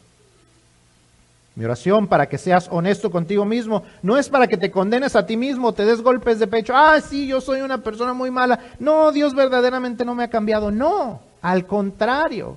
[1.55, 5.27] Mi oración para que seas honesto contigo mismo no es para que te condenes a
[5.27, 8.59] ti mismo, te des golpes de pecho, ah, sí, yo soy una persona muy mala.
[8.79, 10.71] No, Dios verdaderamente no me ha cambiado.
[10.71, 12.57] No, al contrario.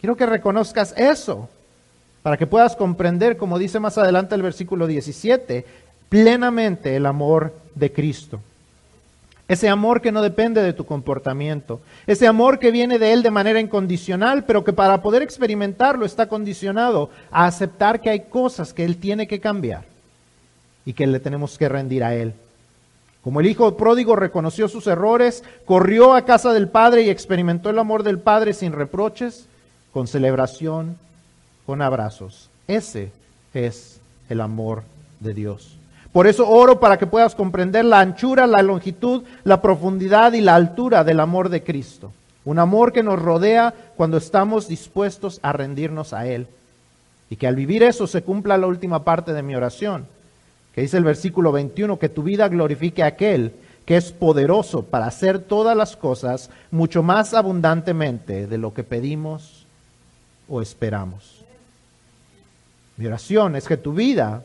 [0.00, 1.50] Quiero que reconozcas eso
[2.22, 5.66] para que puedas comprender, como dice más adelante el versículo 17,
[6.08, 8.40] plenamente el amor de Cristo.
[9.52, 11.82] Ese amor que no depende de tu comportamiento.
[12.06, 16.26] Ese amor que viene de Él de manera incondicional, pero que para poder experimentarlo está
[16.26, 19.84] condicionado a aceptar que hay cosas que Él tiene que cambiar
[20.86, 22.32] y que le tenemos que rendir a Él.
[23.22, 27.78] Como el hijo pródigo reconoció sus errores, corrió a casa del Padre y experimentó el
[27.78, 29.48] amor del Padre sin reproches,
[29.92, 30.96] con celebración,
[31.66, 32.48] con abrazos.
[32.66, 33.12] Ese
[33.52, 34.00] es
[34.30, 34.82] el amor
[35.20, 35.76] de Dios.
[36.12, 40.54] Por eso oro para que puedas comprender la anchura, la longitud, la profundidad y la
[40.54, 42.12] altura del amor de Cristo.
[42.44, 46.46] Un amor que nos rodea cuando estamos dispuestos a rendirnos a Él.
[47.30, 50.06] Y que al vivir eso se cumpla la última parte de mi oración,
[50.74, 53.52] que dice el versículo 21, que tu vida glorifique a aquel
[53.86, 59.66] que es poderoso para hacer todas las cosas mucho más abundantemente de lo que pedimos
[60.48, 61.42] o esperamos.
[62.96, 64.42] Mi oración es que tu vida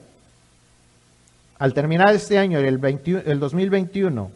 [1.60, 2.80] al terminar este año, el,
[3.26, 4.32] el 2021,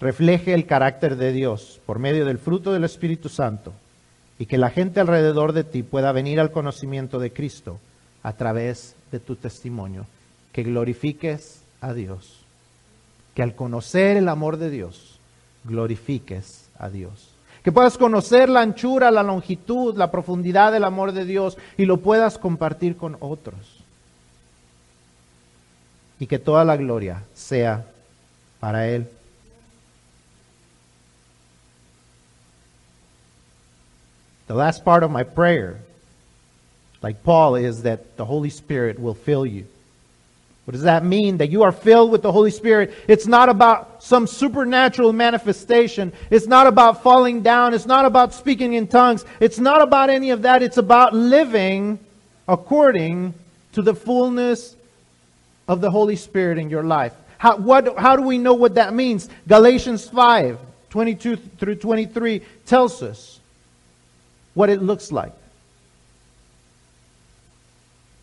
[0.00, 3.72] refleje el carácter de Dios por medio del fruto del Espíritu Santo
[4.38, 7.78] y que la gente alrededor de ti pueda venir al conocimiento de Cristo
[8.22, 10.06] a través de tu testimonio,
[10.52, 12.40] que glorifiques a Dios,
[13.34, 15.18] que al conocer el amor de Dios,
[15.64, 17.30] glorifiques a Dios,
[17.64, 21.98] que puedas conocer la anchura, la longitud, la profundidad del amor de Dios y lo
[21.98, 23.81] puedas compartir con otros
[26.22, 27.84] y que toda la gloria sea
[28.60, 29.06] para Él.
[34.46, 35.80] The last part of my prayer,
[37.02, 39.66] like Paul, is that the Holy Spirit will fill you.
[40.64, 41.38] What does that mean?
[41.38, 42.94] That you are filled with the Holy Spirit.
[43.08, 46.12] It's not about some supernatural manifestation.
[46.30, 47.74] It's not about falling down.
[47.74, 49.24] It's not about speaking in tongues.
[49.40, 50.62] It's not about any of that.
[50.62, 51.98] It's about living
[52.46, 53.34] according
[53.72, 54.76] to the fullness
[55.68, 57.12] of the Holy Spirit in your life.
[57.38, 59.28] How, what, how do we know what that means?
[59.48, 60.58] Galatians 5
[60.90, 63.40] 22 through 23 tells us
[64.52, 65.32] what it looks like.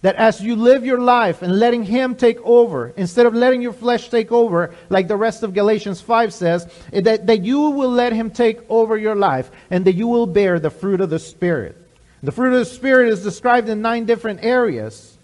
[0.04, 3.74] That as you live your life and letting Him take over, instead of letting your
[3.74, 7.92] flesh take over, like the rest of Galatians 5 says, eh, that, that you will
[7.92, 11.20] let Him take over your life and that you will bear the fruit of the
[11.20, 11.76] Spirit.
[12.24, 15.18] The fruit of the Spirit is described in nine different areas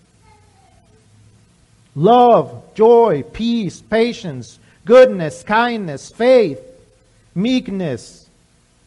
[1.95, 6.59] love, joy, peace, patience, goodness, kindness, faith,
[7.33, 8.27] meekness,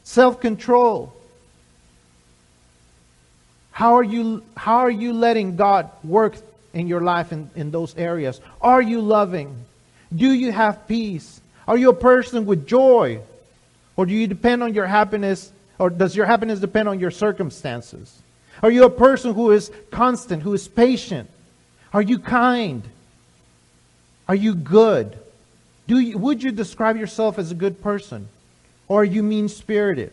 [0.04, 1.12] self control.
[3.72, 6.36] How are, you, how are you letting God work
[6.74, 8.40] in your life in, in those areas?
[8.61, 9.54] Are you loving?
[10.14, 11.40] Do you have peace?
[11.66, 13.20] Are you a person with joy?
[13.96, 18.22] Or do you depend on your happiness, or does your happiness depend on your circumstances?
[18.62, 21.30] Are you a person who is constant, who is patient?
[21.92, 22.82] Are you kind?
[24.28, 25.18] Are you good?
[25.86, 28.28] Do you, would you describe yourself as a good person?
[28.86, 30.12] Or are you mean spirited?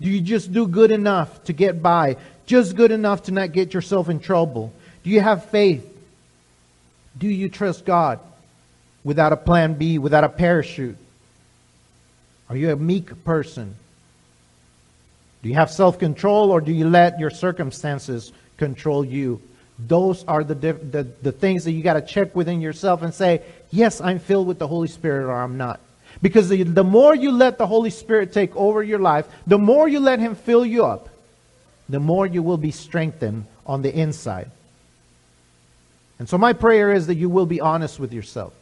[0.00, 2.16] Do you just do good enough to get by?
[2.46, 4.72] Just good enough to not get yourself in trouble?
[5.02, 5.84] Do you have faith?
[7.18, 8.20] Do you trust God
[9.02, 10.96] without a plan B, without a parachute?
[12.48, 13.74] Are you a meek person?
[15.42, 19.40] Do you have self control or do you let your circumstances control you?
[19.78, 23.42] Those are the, the, the things that you got to check within yourself and say,
[23.70, 25.80] yes, I'm filled with the Holy Spirit or I'm not.
[26.22, 29.86] Because the, the more you let the Holy Spirit take over your life, the more
[29.86, 31.10] you let Him fill you up,
[31.88, 34.50] the more you will be strengthened on the inside.
[36.18, 38.54] And so my prayer is that you will be honest with yourself.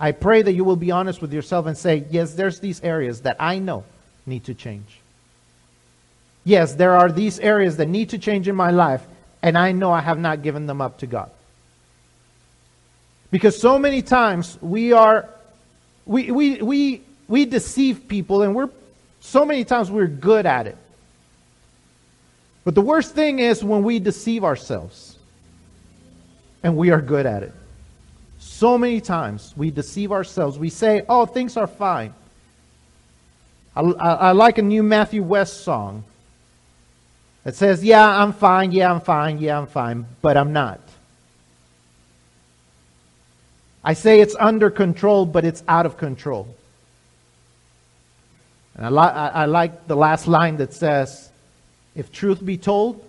[0.00, 3.20] I pray that you will be honest with yourself and say, yes, there's these areas
[3.20, 3.84] that I know
[4.26, 4.98] need to change.
[6.42, 9.06] Yes, there are these areas that need to change in my life,
[9.42, 11.30] and I know I have not given them up to God.
[13.30, 15.28] Because so many times we are,
[16.04, 18.70] we, we, we, we deceive people and we're,
[19.20, 20.76] so many times we're good at it.
[22.64, 25.16] But the worst thing is when we deceive ourselves
[26.62, 27.52] and we are good at it.
[28.38, 30.58] So many times we deceive ourselves.
[30.58, 32.12] We say, oh, things are fine.
[33.74, 36.04] I, I, I like a new Matthew West song
[37.44, 40.80] that says, yeah, I'm fine, yeah, I'm fine, yeah, I'm fine, but I'm not.
[43.82, 46.54] I say it's under control, but it's out of control.
[48.74, 51.30] And I, li- I like the last line that says,
[51.94, 53.04] if truth be told,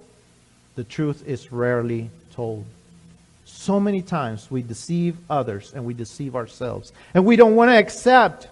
[0.75, 2.65] the truth is rarely told.
[3.45, 6.93] So many times we deceive others and we deceive ourselves.
[7.13, 8.47] And we don't want to accept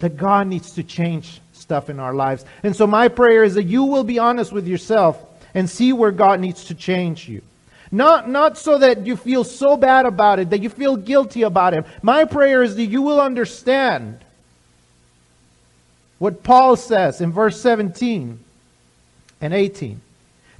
[0.00, 2.44] that God needs to change stuff in our lives.
[2.62, 5.22] And so my prayer is that you will be honest with yourself
[5.54, 7.42] and see where God needs to change you.
[7.90, 11.74] Not, not so that you feel so bad about it, that you feel guilty about
[11.74, 11.84] it.
[12.02, 14.18] My prayer is that you will understand
[16.18, 18.38] what Paul says in verse 17
[19.40, 20.00] and 18.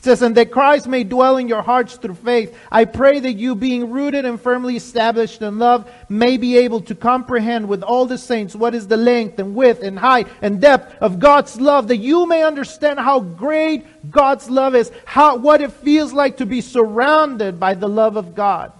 [0.07, 2.57] Says, And that Christ may dwell in your hearts through faith.
[2.71, 6.95] I pray that you, being rooted and firmly established in love, may be able to
[6.95, 11.03] comprehend with all the saints what is the length and width and height and depth
[11.03, 15.73] of God's love, that you may understand how great God's love is, how, what it
[15.73, 18.71] feels like to be surrounded by the love of God.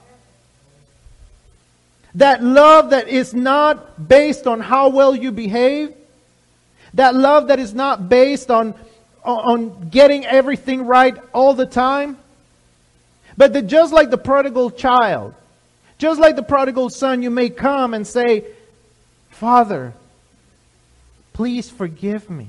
[2.15, 5.93] That love that is not based on how well you behave,
[6.95, 8.77] that love that is not based on
[9.27, 12.17] on getting everything right all the time.
[13.37, 15.35] But just like the prodigal child,
[15.99, 18.45] just like the prodigal son, you may come and say,
[19.31, 19.93] Father,
[21.33, 22.49] please forgive me.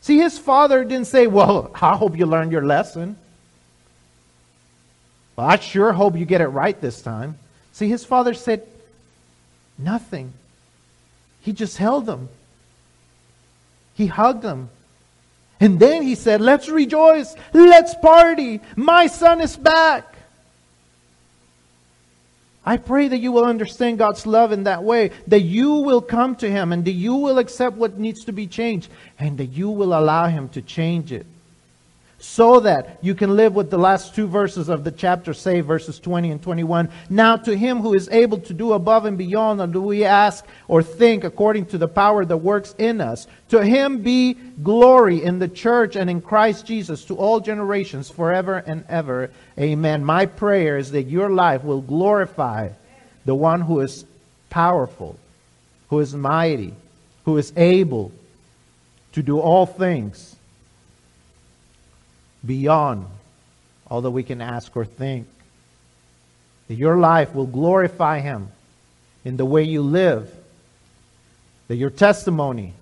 [0.00, 3.16] See, his father didn't say, Well, I hope you learned your lesson.
[5.36, 7.38] Well, I sure hope you get it right this time.
[7.72, 8.66] See, his father said
[9.76, 10.32] nothing.
[11.42, 12.28] He just held them.
[13.94, 14.70] He hugged them.
[15.60, 17.34] And then he said, Let's rejoice.
[17.52, 18.60] Let's party.
[18.76, 20.14] My son is back.
[22.64, 26.36] I pray that you will understand God's love in that way, that you will come
[26.36, 29.70] to Him and that you will accept what needs to be changed and that you
[29.70, 31.24] will allow Him to change it
[32.20, 36.00] so that you can live with the last two verses of the chapter say, verses
[36.00, 36.88] 20 and 21.
[37.08, 40.44] Now to him who is able to do above and beyond all do we ask
[40.66, 43.28] or think according to the power that works in us.
[43.50, 48.56] To him be glory in the church and in Christ Jesus to all generations forever
[48.56, 49.30] and ever.
[49.56, 50.04] Amen.
[50.04, 52.70] My prayer is that your life will glorify
[53.26, 54.04] the one who is
[54.50, 55.16] powerful,
[55.88, 56.74] who is mighty,
[57.24, 58.10] who is able
[59.12, 60.34] to do all things
[62.44, 63.06] beyond
[63.90, 65.26] all that we can ask or think.
[66.68, 68.48] That your life will glorify Him
[69.24, 70.30] in the way you live.
[71.68, 72.74] That your testimony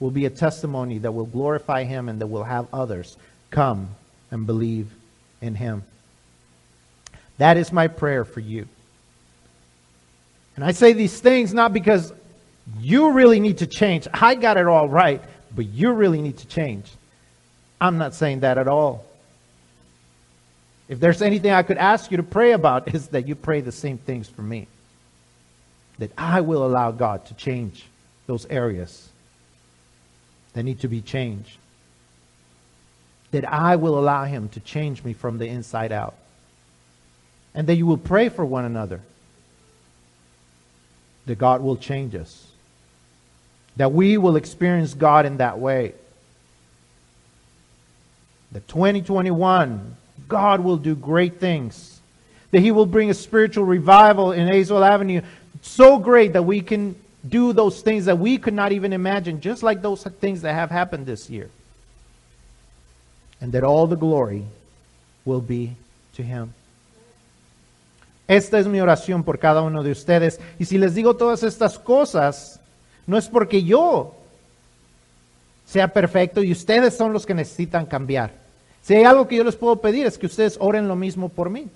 [0.00, 3.16] will be a testimony that will glorify Him and that will have others
[3.50, 3.88] come
[4.30, 4.90] and believe
[5.40, 5.82] in Him.
[7.38, 8.68] That is my prayer for you.
[10.56, 12.12] And I say these things not because
[12.80, 14.08] you really need to change.
[14.12, 15.22] I got it all right,
[15.54, 16.90] but you really need to change.
[17.80, 19.04] I'm not saying that at all.
[20.88, 23.72] If there's anything I could ask you to pray about, is that you pray the
[23.72, 24.66] same things for me.
[25.98, 27.84] That I will allow God to change
[28.26, 29.08] those areas
[30.54, 31.56] that need to be changed.
[33.32, 36.14] That I will allow Him to change me from the inside out.
[37.54, 39.02] And that you will pray for one another.
[41.26, 42.46] That God will change us.
[43.76, 45.92] That we will experience God in that way
[48.52, 49.96] that 2021,
[50.28, 52.00] God will do great things.
[52.50, 55.22] That He will bring a spiritual revival in Azle Avenue
[55.62, 56.96] so great that we can
[57.28, 60.70] do those things that we could not even imagine, just like those things that have
[60.70, 61.50] happened this year.
[63.40, 64.44] And that all the glory
[65.24, 65.76] will be
[66.14, 66.54] to Him.
[68.28, 70.38] Esta es mi oración por cada uno de ustedes.
[70.58, 72.60] Y si les digo todas estas cosas,
[73.06, 74.17] no es porque yo
[75.68, 78.32] sea perfecto y ustedes son los que necesitan cambiar.
[78.82, 81.50] Si hay algo que yo les puedo pedir es que ustedes oren lo mismo por
[81.50, 81.68] mí.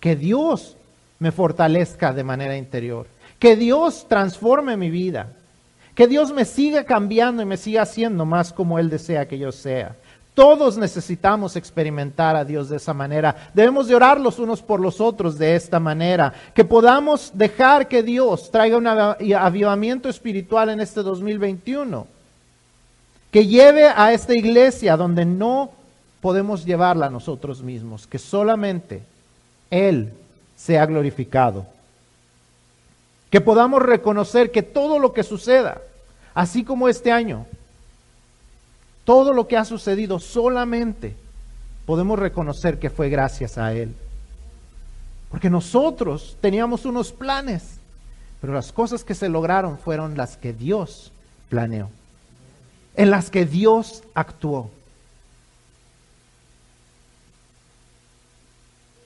[0.00, 0.76] Que Dios
[1.20, 3.06] me fortalezca de manera interior.
[3.38, 5.28] Que Dios transforme mi vida.
[5.94, 9.52] Que Dios me siga cambiando y me siga haciendo más como Él desea que yo
[9.52, 9.94] sea.
[10.34, 13.50] Todos necesitamos experimentar a Dios de esa manera.
[13.54, 16.32] Debemos de orar los unos por los otros de esta manera.
[16.52, 22.21] Que podamos dejar que Dios traiga un avivamiento espiritual en este 2021
[23.32, 25.72] que lleve a esta iglesia donde no
[26.20, 29.02] podemos llevarla nosotros mismos, que solamente
[29.70, 30.12] Él
[30.54, 31.66] sea glorificado.
[33.30, 35.80] Que podamos reconocer que todo lo que suceda,
[36.34, 37.46] así como este año,
[39.04, 41.16] todo lo que ha sucedido solamente
[41.86, 43.94] podemos reconocer que fue gracias a Él.
[45.30, 47.78] Porque nosotros teníamos unos planes,
[48.42, 51.10] pero las cosas que se lograron fueron las que Dios
[51.48, 51.88] planeó
[52.96, 54.70] en las que Dios actuó.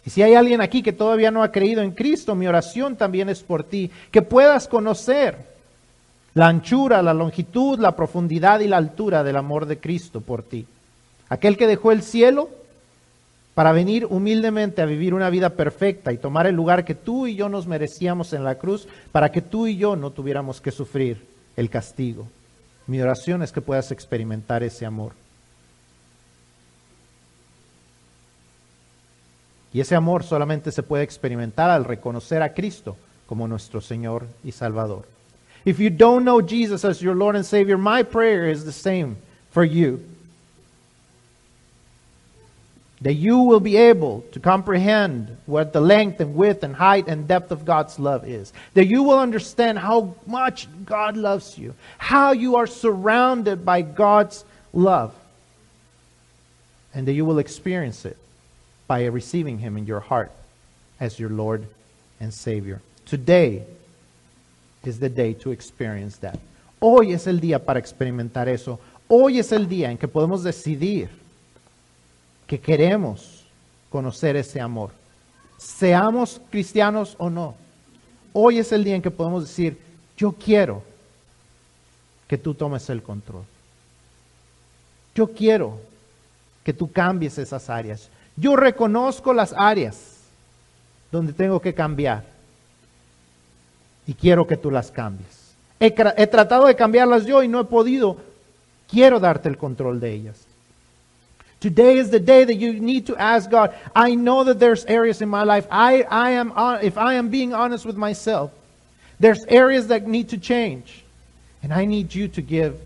[0.05, 3.28] Y si hay alguien aquí que todavía no ha creído en Cristo, mi oración también
[3.28, 5.37] es por ti, que puedas conocer
[6.34, 10.66] la anchura, la longitud, la profundidad y la altura del amor de Cristo por ti.
[11.28, 12.51] Aquel que dejó el cielo
[13.55, 17.34] para venir humildemente a vivir una vida perfecta y tomar el lugar que tú y
[17.34, 21.26] yo nos merecíamos en la cruz para que tú y yo no tuviéramos que sufrir
[21.57, 22.28] el castigo.
[22.87, 25.12] Mi oración es que puedas experimentar ese amor.
[29.72, 34.53] Y ese amor solamente se puede experimentar al reconocer a Cristo como nuestro Señor y
[34.53, 35.07] Salvador.
[35.64, 39.16] If you don't know Jesus as your Lord and Savior, my prayer is the same
[39.51, 40.01] for you.
[43.03, 47.28] That you will be able to comprehend what the length and width and height and
[47.28, 48.53] depth of God's love is.
[48.72, 54.44] That you will understand how much God loves you, how you are surrounded by God's
[54.72, 55.14] love,
[56.94, 58.16] and that you will experience it
[58.86, 60.32] by receiving Him in your heart
[60.99, 61.66] as your Lord
[62.18, 62.80] and Savior.
[63.05, 63.64] Today
[64.84, 66.38] is the day to experience that.
[66.80, 68.78] Hoy es el día para experimentar eso.
[69.09, 71.09] Hoy es el día en que podemos decidir
[72.47, 73.44] que queremos
[73.90, 74.90] conocer ese amor.
[75.59, 77.55] Seamos cristianos o no.
[78.32, 79.78] Hoy es el día en que podemos decir,
[80.16, 80.82] yo quiero
[82.28, 83.44] que tú tomes el control.
[85.14, 85.78] Yo quiero
[86.62, 88.11] que tú cambies esas áreas.
[88.36, 90.16] Yo reconozco las áreas
[91.11, 92.24] donde tengo que cambiar
[94.07, 95.55] y quiero que tú las cambies.
[95.78, 95.90] He,
[96.26, 98.16] tratado de cambiarlas yo y no he podido.
[98.90, 100.47] Quiero darte el control de ellas.
[101.66, 103.74] Today is the day that you need to ask God.
[103.92, 105.66] I know that there's areas in my life.
[105.68, 108.52] I, I am on, if I am being honest with myself,
[109.18, 111.02] there's areas that need to change.
[111.64, 112.80] And I need you to give,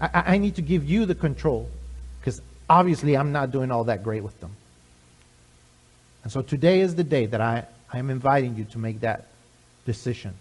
[0.00, 1.68] I, I need to give you the control.
[2.18, 2.40] Because
[2.70, 4.52] obviously I'm not doing all that great with them.
[6.22, 9.26] And so today is the day that I, I am inviting you to make that
[9.84, 10.32] decision.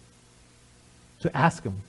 [1.20, 1.82] To ask Him,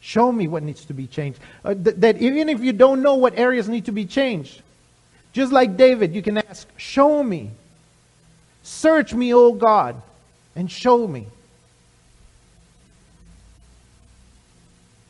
[0.00, 1.38] show me what needs to be changed.
[1.66, 4.62] Uh, th- that even if you don't know what areas need to be changed,
[5.32, 7.50] just like David, you can ask, show me.
[8.62, 9.96] Search me, O God,
[10.54, 11.26] and show me.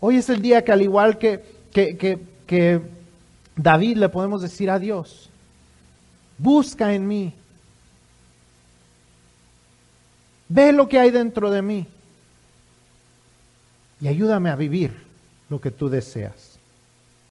[0.00, 1.42] Hoy es el día que al igual que,
[1.72, 2.80] que, que, que
[3.56, 5.28] David le podemos decir a Dios,
[6.38, 7.32] busca en mí,
[10.48, 11.86] ve lo que hay dentro de mí
[14.00, 14.92] y ayúdame a vivir
[15.50, 16.47] lo que tú deseas.